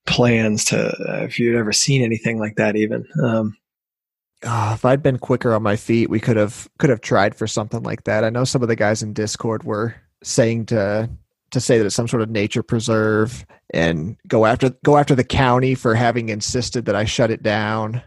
plans 0.05 0.65
to, 0.65 0.87
uh, 0.87 1.23
if 1.23 1.39
you'd 1.39 1.57
ever 1.57 1.71
seen 1.71 2.03
anything 2.03 2.39
like 2.39 2.55
that, 2.55 2.75
even. 2.75 3.05
Um, 3.21 3.57
uh, 4.43 4.71
if 4.73 4.85
I'd 4.85 5.03
been 5.03 5.19
quicker 5.19 5.53
on 5.53 5.61
my 5.61 5.75
feet, 5.75 6.09
we 6.09 6.19
could 6.19 6.37
have 6.37 6.67
could 6.79 6.89
have 6.89 7.01
tried 7.01 7.35
for 7.35 7.45
something 7.45 7.83
like 7.83 8.05
that. 8.05 8.23
I 8.23 8.29
know 8.29 8.43
some 8.43 8.63
of 8.63 8.67
the 8.67 8.75
guys 8.75 9.03
in 9.03 9.13
Discord 9.13 9.63
were 9.63 9.95
saying 10.23 10.67
to 10.67 11.09
to 11.51 11.59
say 11.59 11.77
that 11.77 11.85
it's 11.85 11.95
some 11.95 12.07
sort 12.07 12.23
of 12.23 12.29
nature 12.29 12.63
preserve 12.63 13.45
and 13.71 14.17
go 14.27 14.45
after 14.45 14.71
go 14.83 14.97
after 14.97 15.15
the 15.15 15.23
county 15.23 15.75
for 15.75 15.93
having 15.95 16.29
insisted 16.29 16.85
that 16.85 16.95
I 16.95 17.05
shut 17.05 17.29
it 17.29 17.43
down. 17.43 18.01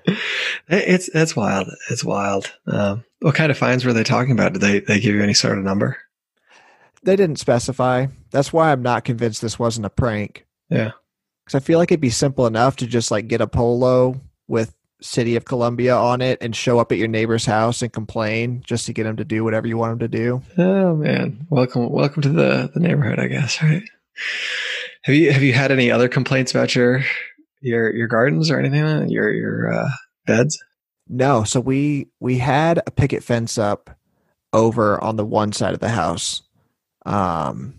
It's 0.68 1.08
it's 1.14 1.36
wild. 1.36 1.68
It's 1.90 2.04
wild. 2.04 2.52
Um, 2.66 3.04
what 3.20 3.34
kind 3.34 3.50
of 3.52 3.58
fines 3.58 3.84
were 3.84 3.92
they 3.92 4.04
talking 4.04 4.32
about? 4.32 4.54
Did 4.54 4.62
they 4.62 4.80
they 4.80 5.00
give 5.00 5.14
you 5.14 5.22
any 5.22 5.34
sort 5.34 5.58
of 5.58 5.64
number? 5.64 5.98
They 7.02 7.16
didn't 7.16 7.38
specify. 7.38 8.06
That's 8.30 8.52
why 8.52 8.72
I'm 8.72 8.82
not 8.82 9.04
convinced 9.04 9.42
this 9.42 9.58
wasn't 9.58 9.86
a 9.86 9.90
prank. 9.90 10.46
Yeah, 10.70 10.92
because 11.44 11.60
I 11.60 11.64
feel 11.64 11.78
like 11.78 11.90
it'd 11.90 12.00
be 12.00 12.10
simple 12.10 12.46
enough 12.46 12.76
to 12.76 12.86
just 12.86 13.10
like 13.10 13.28
get 13.28 13.40
a 13.40 13.46
polo 13.46 14.20
with 14.48 14.74
City 15.00 15.36
of 15.36 15.44
Columbia 15.44 15.94
on 15.94 16.22
it 16.22 16.38
and 16.40 16.56
show 16.56 16.78
up 16.78 16.90
at 16.90 16.98
your 16.98 17.08
neighbor's 17.08 17.44
house 17.44 17.82
and 17.82 17.92
complain 17.92 18.62
just 18.64 18.86
to 18.86 18.92
get 18.92 19.04
him 19.04 19.16
to 19.16 19.24
do 19.24 19.44
whatever 19.44 19.66
you 19.66 19.76
want 19.76 19.92
him 19.92 19.98
to 19.98 20.08
do. 20.08 20.42
Oh 20.56 20.96
man, 20.96 21.46
welcome, 21.50 21.90
welcome 21.90 22.22
to 22.22 22.30
the 22.30 22.70
the 22.72 22.80
neighborhood, 22.80 23.18
I 23.18 23.26
guess. 23.26 23.62
Right? 23.62 23.82
Have 25.02 25.14
you 25.14 25.32
have 25.32 25.42
you 25.42 25.52
had 25.52 25.70
any 25.70 25.90
other 25.90 26.08
complaints 26.08 26.52
about 26.52 26.74
your 26.74 27.04
your 27.60 27.94
your 27.94 28.08
gardens 28.08 28.50
or 28.50 28.58
anything? 28.58 29.10
Your 29.10 29.30
your 29.30 29.72
uh, 29.72 29.90
beds? 30.26 30.62
No. 31.08 31.44
So 31.44 31.60
we 31.60 32.08
we 32.20 32.38
had 32.38 32.80
a 32.86 32.90
picket 32.90 33.22
fence 33.22 33.58
up 33.58 33.90
over 34.54 35.02
on 35.02 35.16
the 35.16 35.26
one 35.26 35.52
side 35.52 35.74
of 35.74 35.80
the 35.80 35.90
house. 35.90 36.42
Um, 37.04 37.74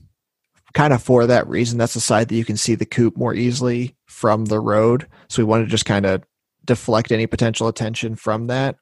kind 0.76 0.94
of 0.94 1.02
for 1.02 1.26
that 1.26 1.48
reason. 1.48 1.80
That's 1.80 1.96
the 1.96 2.02
side 2.02 2.28
that 2.28 2.36
you 2.36 2.46
can 2.46 2.58
see 2.58 2.76
the 2.76 2.86
coop 2.86 3.18
more 3.18 3.34
easily 3.34 3.96
from 4.06 4.46
the 4.46 4.60
road. 4.60 5.08
So 5.30 5.42
we 5.42 5.48
wanted 5.48 5.66
to 5.66 5.72
just 5.72 5.86
kind 5.86 6.06
of 6.06 6.24
deflect 6.66 7.12
any 7.12 7.26
potential 7.26 7.68
attention 7.68 8.16
from 8.16 8.48
that. 8.48 8.76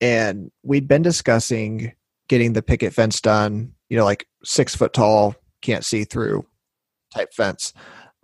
And 0.00 0.50
we'd 0.62 0.88
been 0.88 1.02
discussing 1.02 1.92
getting 2.28 2.54
the 2.54 2.62
picket 2.62 2.94
fence 2.94 3.20
done, 3.20 3.74
you 3.90 3.96
know, 3.96 4.04
like 4.04 4.26
six 4.42 4.74
foot 4.74 4.94
tall, 4.94 5.34
can't 5.60 5.84
see 5.84 6.04
through 6.04 6.46
type 7.14 7.32
fence. 7.34 7.74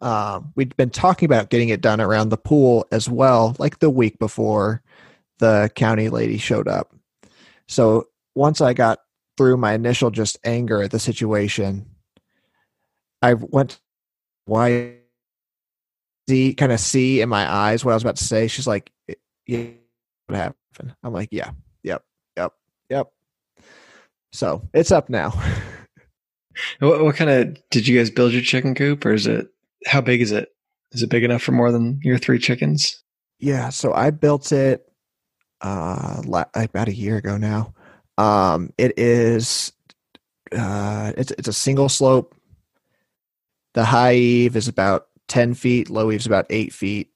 Um, 0.00 0.52
we'd 0.56 0.76
been 0.76 0.90
talking 0.90 1.26
about 1.26 1.50
getting 1.50 1.68
it 1.68 1.80
done 1.80 2.00
around 2.00 2.30
the 2.30 2.36
pool 2.36 2.86
as 2.90 3.08
well, 3.08 3.54
like 3.58 3.80
the 3.80 3.90
week 3.90 4.18
before 4.18 4.82
the 5.38 5.70
county 5.74 6.08
lady 6.08 6.38
showed 6.38 6.68
up. 6.68 6.94
So 7.68 8.06
once 8.34 8.60
I 8.60 8.72
got 8.72 9.00
through 9.36 9.56
my 9.58 9.74
initial 9.74 10.10
just 10.10 10.38
anger 10.44 10.82
at 10.82 10.90
the 10.90 10.98
situation, 10.98 11.86
I 13.24 13.34
went, 13.34 13.80
why 14.44 14.96
see 16.28 16.54
kind 16.54 16.72
of 16.72 16.80
see 16.80 17.20
in 17.20 17.28
my 17.28 17.50
eyes 17.50 17.84
what 17.84 17.92
I 17.92 17.94
was 17.94 18.02
about 18.02 18.16
to 18.16 18.24
say. 18.24 18.48
She's 18.48 18.66
like, 18.66 18.92
"Yeah, 19.46 19.68
what 20.26 20.36
happened?" 20.36 20.94
I'm 21.02 21.12
like, 21.12 21.30
"Yeah, 21.32 21.52
yep, 21.82 22.04
yep, 22.36 22.52
yep." 22.90 23.10
So 24.32 24.68
it's 24.74 24.92
up 24.92 25.08
now. 25.08 25.30
what, 26.80 27.02
what 27.02 27.16
kind 27.16 27.30
of 27.30 27.70
did 27.70 27.86
you 27.88 27.98
guys 27.98 28.10
build 28.10 28.32
your 28.32 28.42
chicken 28.42 28.74
coop, 28.74 29.04
or 29.06 29.14
is 29.14 29.26
it 29.26 29.48
how 29.86 30.00
big 30.00 30.20
is 30.20 30.32
it? 30.32 30.50
Is 30.92 31.02
it 31.02 31.10
big 31.10 31.24
enough 31.24 31.42
for 31.42 31.52
more 31.52 31.72
than 31.72 32.00
your 32.02 32.18
three 32.18 32.38
chickens? 32.38 33.02
Yeah, 33.38 33.70
so 33.70 33.92
I 33.92 34.10
built 34.10 34.52
it 34.52 34.86
uh 35.62 36.22
about 36.54 36.88
a 36.88 36.94
year 36.94 37.16
ago 37.16 37.38
now. 37.38 37.72
Um, 38.18 38.70
it 38.76 38.98
is 38.98 39.72
uh, 40.56 41.12
it's 41.16 41.32
it's 41.32 41.48
a 41.48 41.52
single 41.52 41.88
slope. 41.88 42.34
The 43.74 43.84
high 43.84 44.14
eave 44.14 44.56
is 44.56 44.68
about 44.68 45.08
10 45.28 45.54
feet, 45.54 45.90
low 45.90 46.10
eaves 46.10 46.26
about 46.26 46.46
eight 46.50 46.72
feet. 46.72 47.10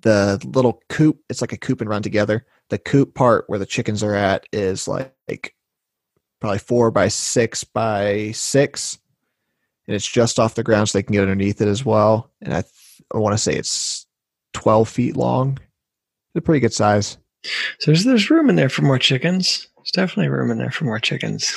The 0.00 0.40
little 0.44 0.82
coop, 0.88 1.20
it's 1.30 1.40
like 1.40 1.52
a 1.52 1.58
coop 1.58 1.80
and 1.80 1.88
run 1.88 2.02
together. 2.02 2.44
The 2.68 2.78
coop 2.78 3.14
part 3.14 3.44
where 3.48 3.58
the 3.58 3.66
chickens 3.66 4.02
are 4.02 4.14
at 4.14 4.46
is 4.52 4.86
like, 4.86 5.14
like 5.28 5.54
probably 6.40 6.58
four 6.58 6.90
by 6.90 7.08
six 7.08 7.64
by 7.64 8.32
six. 8.32 8.98
And 9.86 9.94
it's 9.94 10.06
just 10.06 10.38
off 10.38 10.56
the 10.56 10.62
ground 10.62 10.88
so 10.88 10.98
they 10.98 11.02
can 11.02 11.12
get 11.12 11.22
underneath 11.22 11.60
it 11.60 11.68
as 11.68 11.84
well. 11.84 12.30
And 12.42 12.52
I, 12.52 12.62
th- 12.62 13.02
I 13.14 13.18
want 13.18 13.34
to 13.34 13.42
say 13.42 13.54
it's 13.54 14.06
12 14.54 14.88
feet 14.88 15.16
long. 15.16 15.58
It's 15.58 16.38
a 16.38 16.42
pretty 16.42 16.60
good 16.60 16.72
size. 16.72 17.18
So 17.78 17.90
there's, 17.90 18.04
there's 18.04 18.30
room 18.30 18.48
in 18.48 18.56
there 18.56 18.70
for 18.70 18.82
more 18.82 18.98
chickens. 18.98 19.68
There's 19.76 19.90
definitely 19.92 20.30
room 20.30 20.50
in 20.50 20.58
there 20.58 20.70
for 20.70 20.84
more 20.84 20.98
chickens. 20.98 21.52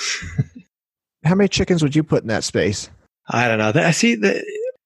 How 1.23 1.35
many 1.35 1.47
chickens 1.47 1.81
would 1.81 1.95
you 1.95 2.03
put 2.03 2.23
in 2.23 2.27
that 2.27 2.43
space? 2.43 2.89
I 3.27 3.47
don't 3.47 3.57
know. 3.57 3.81
I 3.81 3.91
see 3.91 4.15
that 4.15 4.43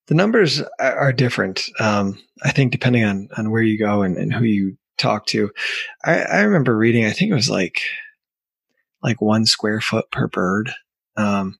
the 0.08 0.15
numbers 0.15 0.62
are 0.80 1.13
different. 1.13 1.69
Um, 1.80 2.21
I 2.43 2.51
think 2.51 2.71
depending 2.71 3.04
on 3.04 3.30
on 3.38 3.51
where 3.51 3.62
you 3.62 3.77
go 3.77 4.01
and, 4.01 4.17
and 4.17 4.34
who 4.34 4.43
you 4.43 4.77
talk 4.97 5.25
to. 5.27 5.51
I, 6.04 6.21
I, 6.21 6.41
remember 6.41 6.77
reading. 6.77 7.06
I 7.06 7.12
think 7.12 7.32
it 7.32 7.36
was 7.36 7.49
like 7.49 7.82
like 9.04 9.21
one 9.21 9.45
square 9.45 9.82
foot 9.82 10.10
per 10.12 10.27
bird, 10.27 10.71
um, 11.17 11.58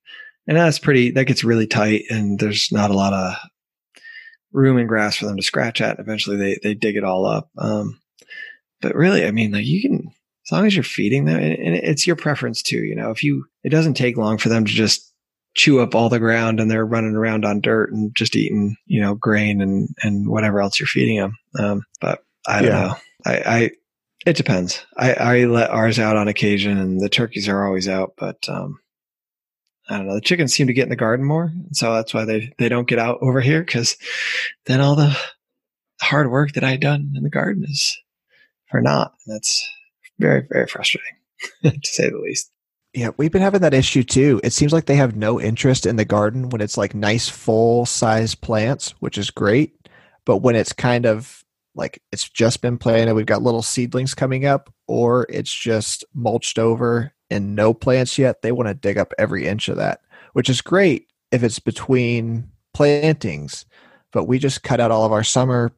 and 0.48 0.58
that's 0.58 0.80
pretty. 0.80 1.12
That 1.12 1.26
gets 1.26 1.44
really 1.44 1.68
tight, 1.68 2.04
and 2.10 2.40
there's 2.40 2.70
not 2.72 2.92
a 2.92 2.96
lot 2.96 3.14
of 3.14 3.36
room 4.52 4.78
and 4.78 4.88
grass 4.88 5.18
for 5.18 5.26
them 5.26 5.38
to 5.38 5.44
scratch 5.44 5.82
at. 5.82 6.00
Eventually, 6.00 6.38
they 6.38 6.58
they 6.64 6.74
dig 6.74 6.96
it 6.96 7.04
all 7.04 7.26
up. 7.26 7.50
Um, 7.58 8.00
but 8.82 8.96
really, 8.96 9.26
I 9.26 9.32
mean, 9.32 9.52
like 9.52 9.66
you 9.66 9.82
can 9.82 10.12
as 10.48 10.52
long 10.52 10.66
as 10.66 10.76
you're 10.76 10.84
feeding 10.84 11.26
them, 11.26 11.40
and 11.40 11.76
it's 11.76 12.08
your 12.08 12.16
preference 12.16 12.62
too. 12.62 12.84
You 12.84 12.96
know, 12.96 13.12
if 13.12 13.24
you 13.24 13.46
it 13.64 13.70
doesn't 13.70 13.96
take 13.96 14.18
long 14.18 14.38
for 14.38 14.50
them 14.50 14.66
to 14.66 14.72
just 14.72 15.11
chew 15.54 15.82
up 15.82 15.96
all 15.96 16.10
the 16.10 16.20
ground 16.20 16.60
and 16.60 16.70
they're 16.70 16.86
running 16.86 17.16
around 17.16 17.46
on 17.46 17.62
dirt 17.62 17.92
and 17.92 18.16
just 18.16 18.36
eating, 18.36 18.76
you 18.86 19.02
know, 19.02 19.16
grain 19.16 19.62
and, 19.62 19.90
and 20.02 20.30
whatever 20.30 20.62
else 20.62 20.80
you're 20.80 20.88
feeding 20.88 21.18
them. 21.18 21.38
Um, 21.60 21.84
but 22.00 22.24
I 22.48 22.62
don't 22.62 22.72
yeah. 22.72 22.82
know. 22.82 22.96
I, 23.26 23.34
I, 23.46 23.72
it 24.26 24.38
depends. 24.38 24.86
I, 24.98 25.14
I 25.14 25.44
let 25.46 25.72
ours 25.72 26.00
out 26.00 26.16
on 26.16 26.28
occasion 26.28 26.78
and 26.78 27.00
the 27.02 27.10
turkeys 27.10 27.50
are 27.50 27.66
always 27.66 27.88
out, 27.88 28.14
but, 28.18 28.38
um, 28.48 28.80
I 29.90 29.98
don't 29.98 30.08
know. 30.08 30.16
The 30.16 30.22
chickens 30.22 30.54
seem 30.54 30.68
to 30.68 30.74
get 30.74 30.84
in 30.84 30.90
the 30.90 30.96
garden 30.96 31.26
more. 31.26 31.52
So 31.74 31.94
that's 31.94 32.14
why 32.14 32.24
they, 32.24 32.54
they 32.58 32.70
don't 32.70 32.88
get 32.88 33.00
out 33.00 33.18
over 33.22 33.42
here. 33.42 33.66
Cause 33.66 33.98
then 34.68 34.80
all 34.80 34.96
the 34.96 35.18
hard 36.02 36.32
work 36.32 36.54
that 36.54 36.64
I 36.64 36.78
done 36.78 37.14
in 37.16 37.24
the 37.24 37.30
garden 37.30 37.66
is 37.66 38.00
for 38.70 38.80
naught. 38.80 39.14
And 39.26 39.36
that's 39.36 39.70
very, 40.18 40.48
very 40.50 40.68
frustrating 40.68 41.16
to 41.64 41.80
say 41.84 42.10
the 42.10 42.20
least. 42.20 42.52
Yeah, 42.94 43.12
we've 43.18 43.32
been 43.32 43.42
having 43.42 43.62
that 43.62 43.74
issue 43.74 44.04
too. 44.04 44.42
It 44.44 44.52
seems 44.52 44.74
like 44.74 44.86
they 44.86 44.96
have 44.96 45.16
no 45.16 45.40
interest 45.40 45.86
in 45.86 45.96
the 45.96 46.06
garden 46.06 46.50
when 46.50 46.62
it's 46.62 46.78
like 46.78 46.94
nice 46.94 47.30
full 47.30 47.86
size 47.86 48.36
plants, 48.36 48.92
which 49.00 49.18
is 49.18 49.32
great. 49.32 49.76
But 50.26 50.38
when 50.38 50.56
it's 50.56 50.74
kind 50.74 51.06
of 51.06 51.44
like 51.74 52.02
it's 52.12 52.30
just 52.30 52.62
been 52.62 52.78
planted, 52.78 53.14
we've 53.14 53.26
got 53.26 53.42
little 53.42 53.62
seedlings 53.62 54.14
coming 54.14 54.46
up, 54.46 54.74
or 54.88 55.26
it's 55.30 55.54
just 55.54 56.04
mulched 56.14 56.60
over 56.60 57.14
and 57.30 57.56
no 57.56 57.74
plants 57.74 58.18
yet, 58.18 58.42
they 58.42 58.52
want 58.52 58.68
to 58.68 58.74
dig 58.74 58.98
up 58.98 59.14
every 59.18 59.48
inch 59.48 59.70
of 59.70 59.78
that, 59.78 60.02
which 60.34 60.50
is 60.50 60.60
great 60.62 61.08
if 61.32 61.44
it's 61.44 61.60
between 61.60 62.52
plantings. 62.74 63.66
But 64.12 64.26
we 64.26 64.38
just 64.38 64.64
cut 64.64 64.82
out 64.82 64.92
all 64.92 65.06
of 65.06 65.14
our 65.14 65.24
summer 65.24 65.72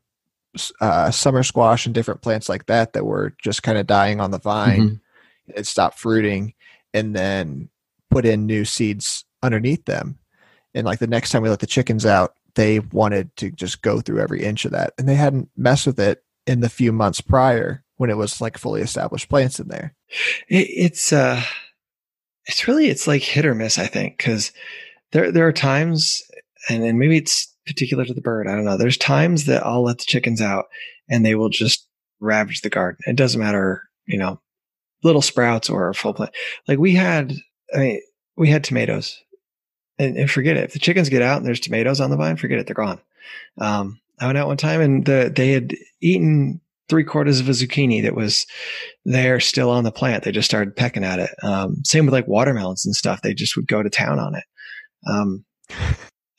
uh, 0.81 1.11
summer 1.11 1.43
squash 1.43 1.85
and 1.85 1.95
different 1.95 2.21
plants 2.21 2.49
like 2.49 2.65
that 2.65 2.93
that 2.93 3.05
were 3.05 3.35
just 3.41 3.63
kind 3.63 3.77
of 3.77 3.87
dying 3.87 4.19
on 4.19 4.31
the 4.31 4.39
vine. 4.39 4.81
Mm-hmm. 4.81 5.51
It 5.55 5.67
stopped 5.67 5.99
fruiting 5.99 6.53
and 6.93 7.15
then 7.15 7.69
put 8.09 8.25
in 8.25 8.45
new 8.45 8.65
seeds 8.65 9.25
underneath 9.41 9.85
them. 9.85 10.19
And 10.73 10.85
like 10.85 10.99
the 10.99 11.07
next 11.07 11.31
time 11.31 11.41
we 11.41 11.49
let 11.49 11.59
the 11.59 11.67
chickens 11.67 12.05
out, 12.05 12.33
they 12.55 12.79
wanted 12.79 13.35
to 13.37 13.51
just 13.51 13.81
go 13.81 14.01
through 14.01 14.21
every 14.21 14.43
inch 14.43 14.65
of 14.65 14.71
that. 14.71 14.93
And 14.97 15.07
they 15.07 15.15
hadn't 15.15 15.49
messed 15.57 15.87
with 15.87 15.99
it 15.99 16.23
in 16.45 16.59
the 16.59 16.69
few 16.69 16.91
months 16.91 17.21
prior 17.21 17.83
when 17.97 18.09
it 18.09 18.17
was 18.17 18.41
like 18.41 18.57
fully 18.57 18.81
established 18.81 19.29
plants 19.29 19.59
in 19.59 19.67
there. 19.67 19.95
It, 20.49 20.67
it's 20.69 21.13
uh 21.13 21.41
it's 22.45 22.67
really 22.67 22.87
it's 22.87 23.07
like 23.07 23.21
hit 23.21 23.45
or 23.45 23.55
miss, 23.55 23.79
I 23.79 23.87
think, 23.87 24.17
because 24.17 24.51
there 25.11 25.31
there 25.31 25.47
are 25.47 25.53
times 25.53 26.21
and, 26.69 26.83
and 26.83 26.99
maybe 26.99 27.17
it's 27.17 27.53
particular 27.65 28.05
to 28.05 28.13
the 28.13 28.21
bird. 28.21 28.47
I 28.47 28.55
don't 28.55 28.65
know. 28.65 28.77
There's 28.77 28.97
times 28.97 29.45
that 29.45 29.65
I'll 29.65 29.83
let 29.83 29.99
the 29.99 30.05
chickens 30.05 30.41
out 30.41 30.65
and 31.09 31.25
they 31.25 31.35
will 31.35 31.49
just 31.49 31.87
ravage 32.19 32.61
the 32.61 32.69
garden. 32.69 32.99
It 33.05 33.15
doesn't 33.15 33.39
matter, 33.39 33.83
you 34.05 34.17
know, 34.17 34.41
little 35.03 35.21
sprouts 35.21 35.69
or 35.69 35.89
a 35.89 35.93
full 35.93 36.13
plant. 36.13 36.33
Like 36.67 36.79
we 36.79 36.93
had, 36.93 37.33
I 37.73 37.77
mean, 37.77 38.01
we 38.35 38.49
had 38.49 38.63
tomatoes 38.63 39.19
and, 39.99 40.17
and, 40.17 40.29
forget 40.29 40.57
it. 40.57 40.63
If 40.65 40.73
the 40.73 40.79
chickens 40.79 41.09
get 41.09 41.21
out 41.21 41.37
and 41.37 41.45
there's 41.45 41.59
tomatoes 41.59 42.01
on 42.01 42.09
the 42.09 42.17
vine, 42.17 42.37
forget 42.37 42.59
it. 42.59 42.67
They're 42.67 42.73
gone. 42.73 42.99
Um, 43.59 43.99
I 44.19 44.25
went 44.25 44.37
out 44.37 44.47
one 44.47 44.57
time 44.57 44.81
and 44.81 45.05
the, 45.05 45.31
they 45.33 45.51
had 45.51 45.75
eaten 46.01 46.61
three 46.89 47.03
quarters 47.03 47.39
of 47.39 47.47
a 47.47 47.51
zucchini 47.51 48.03
that 48.03 48.15
was 48.15 48.45
there 49.05 49.39
still 49.39 49.69
on 49.69 49.83
the 49.83 49.91
plant. 49.91 50.23
They 50.23 50.31
just 50.31 50.49
started 50.49 50.75
pecking 50.75 51.03
at 51.03 51.19
it. 51.19 51.31
Um, 51.41 51.77
same 51.83 52.05
with 52.05 52.13
like 52.13 52.27
watermelons 52.27 52.85
and 52.85 52.95
stuff. 52.95 53.21
They 53.21 53.33
just 53.33 53.55
would 53.55 53.67
go 53.67 53.83
to 53.83 53.89
town 53.89 54.19
on 54.19 54.35
it. 54.35 54.43
Um, 55.09 55.45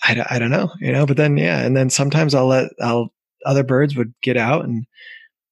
I, 0.04 0.24
I 0.30 0.38
don't 0.38 0.50
know, 0.50 0.70
you 0.80 0.92
know, 0.92 1.06
but 1.06 1.16
then, 1.16 1.36
yeah. 1.36 1.60
And 1.60 1.76
then 1.76 1.90
sometimes 1.90 2.34
I'll 2.34 2.46
let, 2.46 2.70
I'll, 2.80 3.12
other 3.46 3.62
birds 3.62 3.96
would 3.96 4.14
get 4.22 4.36
out 4.36 4.64
and 4.64 4.86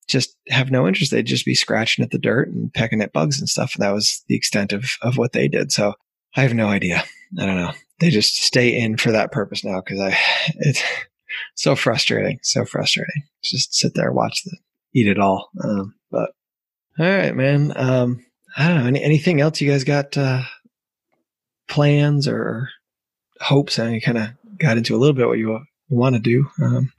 just 0.09 0.37
have 0.49 0.71
no 0.71 0.87
interest. 0.87 1.11
They'd 1.11 1.27
just 1.27 1.47
be 1.47 1.55
scratching 1.55 2.05
at 2.05 2.11
the 2.11 2.19
dirt 2.19 2.49
and 2.49 2.73
pecking 2.73 3.01
at 3.01 3.12
bugs 3.12 3.38
and 3.38 3.49
stuff. 3.49 3.75
And 3.75 3.83
that 3.83 3.95
was 3.95 4.23
the 4.29 4.37
extent 4.37 4.73
of, 4.73 4.85
of 5.03 5.17
what 5.17 5.33
they 5.33 5.49
did. 5.49 5.73
So 5.73 5.95
I 6.37 6.43
have 6.43 6.55
no 6.55 6.69
idea. 6.69 7.05
I 7.38 7.47
don't 7.47 7.57
know. 7.57 7.73
They 8.01 8.11
just 8.11 8.37
stay 8.37 8.79
in 8.79 8.97
for 8.97 9.12
that 9.12 9.33
purpose 9.33 9.65
now 9.65 9.81
because 9.81 10.01
I, 10.01 10.17
it's 10.57 10.83
so 11.55 11.77
frustrating. 11.77 12.41
So 12.43 12.65
frustrating. 12.65 13.25
Just 13.43 13.75
sit 13.75 13.95
there, 13.95 14.12
watch 14.12 14.43
the, 14.45 14.57
eat 14.95 15.09
it 15.09 15.19
all. 15.19 15.51
Um, 15.62 15.95
but 16.11 16.31
all 16.99 17.07
right, 17.07 17.35
man. 17.35 17.73
Um, 17.77 18.25
I 18.57 18.69
don't 18.69 18.81
know. 18.81 18.87
Any, 18.87 19.03
anything 19.03 19.41
else 19.41 19.61
you 19.61 19.71
guys 19.71 19.85
got, 19.85 20.17
uh, 20.17 20.43
plans 21.69 22.29
or 22.29 22.69
hopes? 23.41 23.79
I 23.79 23.99
kind 24.01 24.19
of 24.19 24.29
got 24.59 24.77
into 24.77 24.95
a 24.95 24.99
little 24.99 25.15
bit 25.15 25.27
what 25.27 25.38
you 25.38 25.61
want 25.88 26.17
to 26.17 26.21
do. 26.21 26.49
Um, 26.62 26.93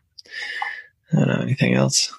I 1.11 1.17
don't 1.17 1.27
know. 1.27 1.41
Anything 1.41 1.75
else? 1.75 2.11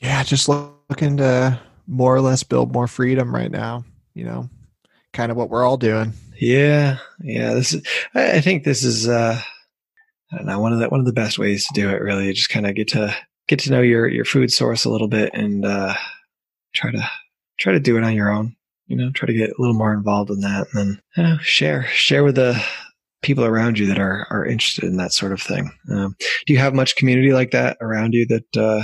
Yeah, 0.00 0.22
just 0.22 0.48
looking 0.48 1.18
to 1.18 1.60
more 1.86 2.14
or 2.14 2.20
less 2.20 2.42
build 2.42 2.72
more 2.72 2.86
freedom 2.86 3.34
right 3.34 3.50
now. 3.50 3.84
You 4.14 4.24
know, 4.24 4.50
kind 5.12 5.30
of 5.30 5.36
what 5.36 5.50
we're 5.50 5.64
all 5.64 5.76
doing. 5.76 6.12
Yeah, 6.40 6.98
yeah. 7.22 7.54
This 7.54 7.74
is. 7.74 7.82
I 8.14 8.40
think 8.40 8.64
this 8.64 8.82
is. 8.82 9.08
uh 9.08 9.40
I 10.32 10.36
don't 10.36 10.46
know 10.46 10.60
one 10.60 10.72
of 10.72 10.78
the 10.78 10.88
one 10.88 11.00
of 11.00 11.06
the 11.06 11.12
best 11.12 11.38
ways 11.38 11.66
to 11.66 11.74
do 11.74 11.90
it. 11.90 12.00
Really, 12.00 12.32
just 12.32 12.50
kind 12.50 12.66
of 12.66 12.74
get 12.74 12.88
to 12.88 13.14
get 13.48 13.58
to 13.60 13.70
know 13.70 13.82
your 13.82 14.08
your 14.08 14.24
food 14.24 14.52
source 14.52 14.84
a 14.84 14.90
little 14.90 15.08
bit 15.08 15.30
and 15.34 15.64
uh 15.64 15.94
try 16.74 16.90
to 16.92 17.10
try 17.58 17.72
to 17.72 17.80
do 17.80 17.96
it 17.96 18.04
on 18.04 18.14
your 18.14 18.30
own. 18.30 18.56
You 18.86 18.96
know, 18.96 19.10
try 19.12 19.26
to 19.26 19.34
get 19.34 19.50
a 19.50 19.60
little 19.60 19.76
more 19.76 19.92
involved 19.92 20.30
in 20.30 20.40
that, 20.40 20.66
and 20.72 20.74
then 20.74 21.02
you 21.16 21.22
know, 21.22 21.38
share 21.38 21.84
share 21.88 22.24
with 22.24 22.36
the 22.36 22.60
people 23.22 23.44
around 23.44 23.78
you 23.78 23.86
that 23.86 23.98
are 23.98 24.26
are 24.30 24.46
interested 24.46 24.84
in 24.84 24.96
that 24.96 25.12
sort 25.12 25.32
of 25.32 25.42
thing. 25.42 25.70
Um, 25.90 26.16
do 26.46 26.52
you 26.52 26.58
have 26.58 26.74
much 26.74 26.96
community 26.96 27.32
like 27.32 27.50
that 27.50 27.76
around 27.80 28.14
you 28.14 28.26
that 28.26 28.56
uh, 28.56 28.82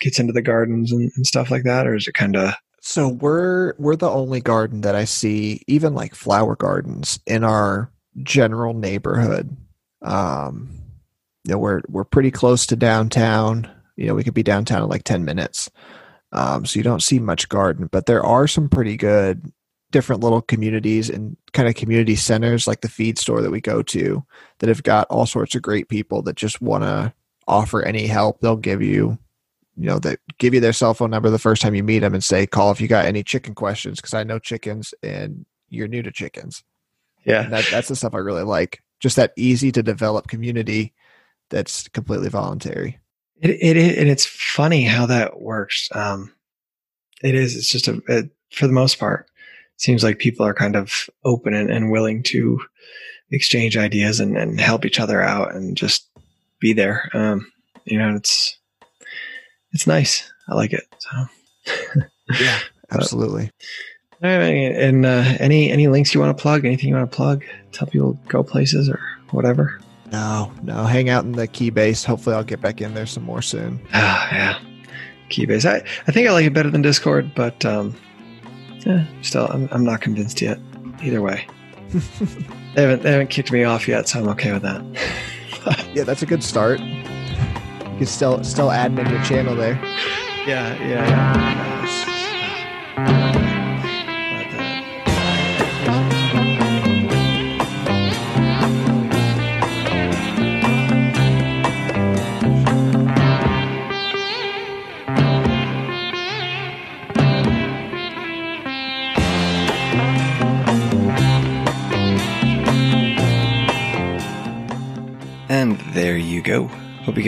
gets 0.00 0.18
into 0.18 0.32
the 0.32 0.42
gardens 0.42 0.92
and, 0.92 1.10
and 1.16 1.26
stuff 1.26 1.50
like 1.50 1.64
that, 1.64 1.86
or 1.86 1.94
is 1.94 2.06
it 2.08 2.14
kind 2.14 2.36
of 2.36 2.54
so 2.80 3.08
we're 3.08 3.74
we're 3.78 3.96
the 3.96 4.10
only 4.10 4.40
garden 4.40 4.82
that 4.82 4.94
I 4.94 5.04
see, 5.04 5.62
even 5.66 5.94
like 5.94 6.14
flower 6.14 6.56
gardens 6.56 7.20
in 7.26 7.44
our 7.44 7.92
general 8.22 8.74
neighborhood. 8.74 9.56
Um, 10.02 10.70
you 11.44 11.52
know, 11.52 11.58
we're 11.58 11.82
we're 11.88 12.04
pretty 12.04 12.30
close 12.30 12.66
to 12.66 12.76
downtown. 12.76 13.70
You 13.96 14.06
know, 14.06 14.14
we 14.14 14.24
could 14.24 14.34
be 14.34 14.42
downtown 14.42 14.82
in 14.82 14.88
like 14.88 15.04
ten 15.04 15.24
minutes. 15.24 15.70
Um, 16.32 16.66
so 16.66 16.78
you 16.78 16.84
don't 16.84 17.02
see 17.02 17.18
much 17.18 17.48
garden, 17.48 17.88
but 17.90 18.06
there 18.06 18.24
are 18.24 18.46
some 18.46 18.68
pretty 18.68 18.96
good 18.96 19.52
different 19.90 20.22
little 20.22 20.42
communities 20.42 21.08
and 21.08 21.36
kind 21.52 21.68
of 21.68 21.74
community 21.74 22.14
centers 22.14 22.66
like 22.66 22.82
the 22.82 22.88
feed 22.88 23.18
store 23.18 23.40
that 23.40 23.50
we 23.50 23.60
go 23.60 23.82
to 23.82 24.22
that 24.58 24.68
have 24.68 24.82
got 24.82 25.06
all 25.08 25.24
sorts 25.24 25.54
of 25.54 25.62
great 25.62 25.88
people 25.88 26.20
that 26.22 26.36
just 26.36 26.60
want 26.60 26.84
to 26.84 27.12
offer 27.46 27.82
any 27.82 28.06
help 28.06 28.38
they'll 28.40 28.54
give 28.54 28.82
you 28.82 29.18
you 29.78 29.86
know 29.86 29.98
that 30.00 30.18
give 30.38 30.54
you 30.54 30.60
their 30.60 30.72
cell 30.72 30.92
phone 30.92 31.10
number 31.10 31.30
the 31.30 31.38
first 31.38 31.62
time 31.62 31.74
you 31.74 31.84
meet 31.84 32.00
them 32.00 32.14
and 32.14 32.24
say 32.24 32.46
call 32.46 32.72
if 32.72 32.80
you 32.80 32.88
got 32.88 33.04
any 33.04 33.22
chicken 33.22 33.54
questions 33.54 34.00
because 34.00 34.12
i 34.12 34.24
know 34.24 34.38
chickens 34.38 34.92
and 35.02 35.46
you're 35.70 35.88
new 35.88 36.02
to 36.02 36.10
chickens. 36.10 36.62
Yeah. 37.24 37.48
That, 37.48 37.66
that's 37.70 37.88
the 37.88 37.96
stuff 37.96 38.14
i 38.14 38.18
really 38.18 38.42
like. 38.42 38.82
Just 39.00 39.16
that 39.16 39.32
easy 39.36 39.70
to 39.72 39.82
develop 39.82 40.28
community 40.28 40.94
that's 41.50 41.88
completely 41.88 42.28
voluntary. 42.28 42.98
It, 43.40 43.50
it, 43.50 43.76
it 43.76 43.98
and 43.98 44.08
it's 44.08 44.26
funny 44.26 44.84
how 44.84 45.06
that 45.06 45.40
works. 45.40 45.88
Um 45.92 46.34
it 47.22 47.34
is 47.34 47.56
it's 47.56 47.70
just 47.70 47.88
a 47.88 48.02
it, 48.08 48.30
for 48.50 48.66
the 48.66 48.72
most 48.72 48.98
part 48.98 49.26
seems 49.76 50.02
like 50.02 50.18
people 50.18 50.44
are 50.44 50.54
kind 50.54 50.74
of 50.74 51.08
open 51.24 51.54
and, 51.54 51.70
and 51.70 51.92
willing 51.92 52.22
to 52.24 52.60
exchange 53.30 53.76
ideas 53.76 54.18
and, 54.18 54.36
and 54.36 54.60
help 54.60 54.84
each 54.84 54.98
other 54.98 55.22
out 55.22 55.54
and 55.54 55.76
just 55.76 56.08
be 56.60 56.72
there. 56.72 57.08
Um 57.14 57.50
you 57.84 57.98
know 57.98 58.14
it's 58.16 58.57
it's 59.72 59.86
nice. 59.86 60.30
I 60.48 60.54
like 60.54 60.72
it. 60.72 60.84
So 60.98 61.26
yeah, 62.40 62.58
absolutely. 62.90 63.50
All 64.22 64.28
right, 64.30 64.48
and 64.48 65.06
uh, 65.06 65.24
any 65.38 65.70
any 65.70 65.86
links 65.86 66.12
you 66.12 66.20
want 66.20 66.36
to 66.36 66.42
plug? 66.42 66.64
Anything 66.64 66.88
you 66.88 66.96
want 66.96 67.10
to 67.10 67.16
plug? 67.16 67.44
Tell 67.72 67.86
people 67.86 68.18
go 68.28 68.42
places 68.42 68.88
or 68.88 69.00
whatever. 69.30 69.80
No, 70.10 70.52
no. 70.62 70.84
Hang 70.84 71.08
out 71.08 71.24
in 71.24 71.32
the 71.32 71.46
Keybase. 71.46 72.04
Hopefully, 72.04 72.34
I'll 72.34 72.44
get 72.44 72.60
back 72.60 72.80
in 72.80 72.94
there 72.94 73.06
some 73.06 73.24
more 73.24 73.42
soon. 73.42 73.80
Ah, 73.92 74.28
yeah. 74.32 74.58
Keybase. 75.30 75.68
I, 75.68 75.86
I 76.06 76.12
think 76.12 76.26
I 76.26 76.32
like 76.32 76.46
it 76.46 76.54
better 76.54 76.70
than 76.70 76.80
Discord, 76.80 77.30
but 77.34 77.62
um, 77.64 77.94
yeah, 78.86 79.04
still, 79.20 79.46
I'm, 79.46 79.68
I'm 79.70 79.84
not 79.84 80.00
convinced 80.00 80.40
yet. 80.40 80.58
Either 81.02 81.22
way, 81.22 81.46
they 82.74 82.82
haven't 82.82 83.02
they 83.02 83.12
haven't 83.12 83.30
kicked 83.30 83.52
me 83.52 83.62
off 83.62 83.86
yet, 83.86 84.08
so 84.08 84.20
I'm 84.20 84.28
okay 84.30 84.52
with 84.52 84.62
that. 84.62 84.82
yeah, 85.94 86.02
that's 86.02 86.22
a 86.22 86.26
good 86.26 86.42
start. 86.42 86.80
You 87.98 88.06
still 88.06 88.44
still 88.44 88.68
admin 88.68 89.10
your 89.10 89.22
channel 89.22 89.56
there. 89.56 89.74
Yeah, 90.46 90.74
yeah, 90.86 91.82
oh 92.96 93.04
yeah. 93.06 93.27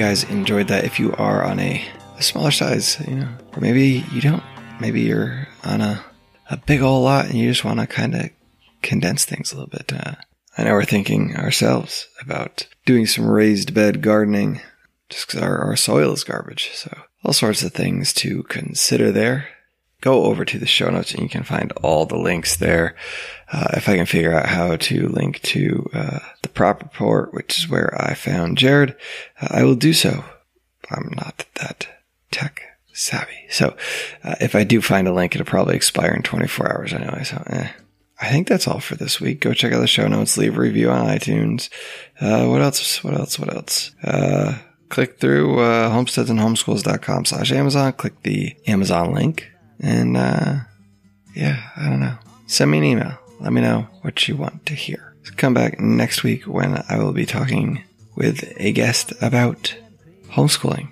Guys 0.00 0.24
enjoyed 0.24 0.68
that. 0.68 0.84
If 0.84 0.98
you 0.98 1.12
are 1.16 1.44
on 1.44 1.60
a, 1.60 1.86
a 2.16 2.22
smaller 2.22 2.50
size, 2.50 2.98
you 3.06 3.16
know, 3.16 3.28
or 3.54 3.60
maybe 3.60 4.02
you 4.10 4.22
don't, 4.22 4.42
maybe 4.80 5.02
you're 5.02 5.46
on 5.62 5.82
a, 5.82 6.02
a 6.50 6.56
big 6.56 6.80
old 6.80 7.04
lot 7.04 7.26
and 7.26 7.34
you 7.34 7.50
just 7.50 7.66
want 7.66 7.80
to 7.80 7.86
kind 7.86 8.14
of 8.14 8.30
condense 8.80 9.26
things 9.26 9.52
a 9.52 9.56
little 9.56 9.68
bit. 9.68 9.92
Uh, 9.92 10.14
I 10.56 10.64
know 10.64 10.72
we're 10.72 10.84
thinking 10.86 11.36
ourselves 11.36 12.08
about 12.18 12.66
doing 12.86 13.04
some 13.04 13.28
raised 13.28 13.74
bed 13.74 14.00
gardening 14.00 14.62
just 15.10 15.26
because 15.26 15.42
our, 15.42 15.58
our 15.58 15.76
soil 15.76 16.12
is 16.14 16.24
garbage. 16.24 16.70
So 16.72 16.96
all 17.22 17.34
sorts 17.34 17.62
of 17.62 17.74
things 17.74 18.14
to 18.14 18.42
consider 18.44 19.12
there 19.12 19.48
go 20.00 20.24
over 20.24 20.44
to 20.44 20.58
the 20.58 20.66
show 20.66 20.90
notes 20.90 21.12
and 21.12 21.22
you 21.22 21.28
can 21.28 21.42
find 21.42 21.72
all 21.72 22.06
the 22.06 22.18
links 22.18 22.56
there. 22.56 22.94
Uh, 23.52 23.68
if 23.74 23.88
I 23.88 23.96
can 23.96 24.06
figure 24.06 24.34
out 24.34 24.46
how 24.46 24.76
to 24.76 25.08
link 25.08 25.40
to 25.42 25.88
uh, 25.92 26.20
the 26.42 26.48
prop 26.48 26.82
report, 26.82 27.34
which 27.34 27.58
is 27.58 27.68
where 27.68 27.94
I 28.00 28.14
found 28.14 28.58
Jared, 28.58 28.96
uh, 29.40 29.48
I 29.50 29.64
will 29.64 29.74
do 29.74 29.92
so. 29.92 30.24
I'm 30.90 31.12
not 31.16 31.44
that 31.56 31.88
tech 32.30 32.62
savvy. 32.92 33.46
So 33.50 33.76
uh, 34.24 34.36
if 34.40 34.54
I 34.54 34.64
do 34.64 34.80
find 34.80 35.06
a 35.06 35.12
link, 35.12 35.34
it'll 35.34 35.46
probably 35.46 35.76
expire 35.76 36.12
in 36.12 36.22
24 36.22 36.72
hours 36.72 36.92
anyway. 36.92 37.24
So 37.24 37.42
eh. 37.46 37.70
I 38.22 38.28
think 38.28 38.48
that's 38.48 38.68
all 38.68 38.80
for 38.80 38.96
this 38.96 39.20
week. 39.20 39.40
Go 39.40 39.54
check 39.54 39.72
out 39.72 39.80
the 39.80 39.86
show 39.86 40.06
notes, 40.06 40.36
leave 40.36 40.56
a 40.56 40.60
review 40.60 40.90
on 40.90 41.06
iTunes. 41.06 41.70
Uh, 42.20 42.46
what 42.46 42.60
else? 42.60 43.02
What 43.02 43.14
else? 43.14 43.38
What 43.38 43.54
else? 43.54 43.92
Uh, 44.04 44.58
click 44.90 45.18
through 45.18 45.60
uh, 45.60 45.90
homesteadsandhomeschools.com 45.90 47.24
slash 47.24 47.50
Amazon. 47.50 47.92
Click 47.94 48.22
the 48.22 48.56
Amazon 48.66 49.14
link 49.14 49.50
and 49.80 50.16
uh, 50.16 50.56
yeah, 51.34 51.70
I 51.76 51.88
don't 51.88 52.00
know. 52.00 52.16
Send 52.46 52.70
me 52.70 52.78
an 52.78 52.84
email. 52.84 53.18
Let 53.40 53.52
me 53.52 53.60
know 53.60 53.86
what 54.02 54.28
you 54.28 54.36
want 54.36 54.66
to 54.66 54.74
hear. 54.74 55.14
So 55.22 55.32
come 55.36 55.54
back 55.54 55.78
next 55.80 56.22
week 56.22 56.46
when 56.46 56.82
I 56.88 56.98
will 56.98 57.12
be 57.12 57.26
talking 57.26 57.84
with 58.14 58.52
a 58.56 58.72
guest 58.72 59.12
about 59.22 59.74
homeschooling 60.30 60.88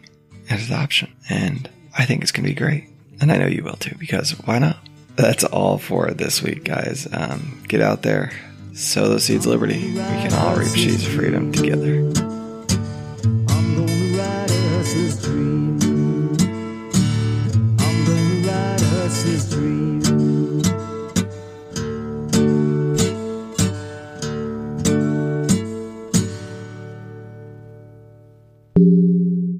and 0.48 0.60
adoption. 0.60 1.12
And 1.28 1.68
I 1.96 2.04
think 2.04 2.22
it's 2.22 2.32
going 2.32 2.44
to 2.44 2.50
be 2.50 2.54
great. 2.54 2.88
And 3.20 3.32
I 3.32 3.36
know 3.36 3.46
you 3.46 3.64
will 3.64 3.76
too, 3.76 3.96
because 3.98 4.30
why 4.46 4.58
not? 4.58 4.78
That's 5.16 5.44
all 5.44 5.78
for 5.78 6.12
this 6.12 6.42
week, 6.42 6.64
guys. 6.64 7.08
Um, 7.12 7.62
get 7.66 7.80
out 7.80 8.02
there, 8.02 8.30
sow 8.72 9.08
those 9.08 9.24
seeds 9.24 9.46
of 9.46 9.52
liberty. 9.52 9.88
We 9.88 9.94
can 9.94 10.32
all 10.32 10.56
reap 10.56 10.68
seeds 10.68 11.04
of 11.04 11.12
freedom 11.12 11.50
together. 11.52 12.12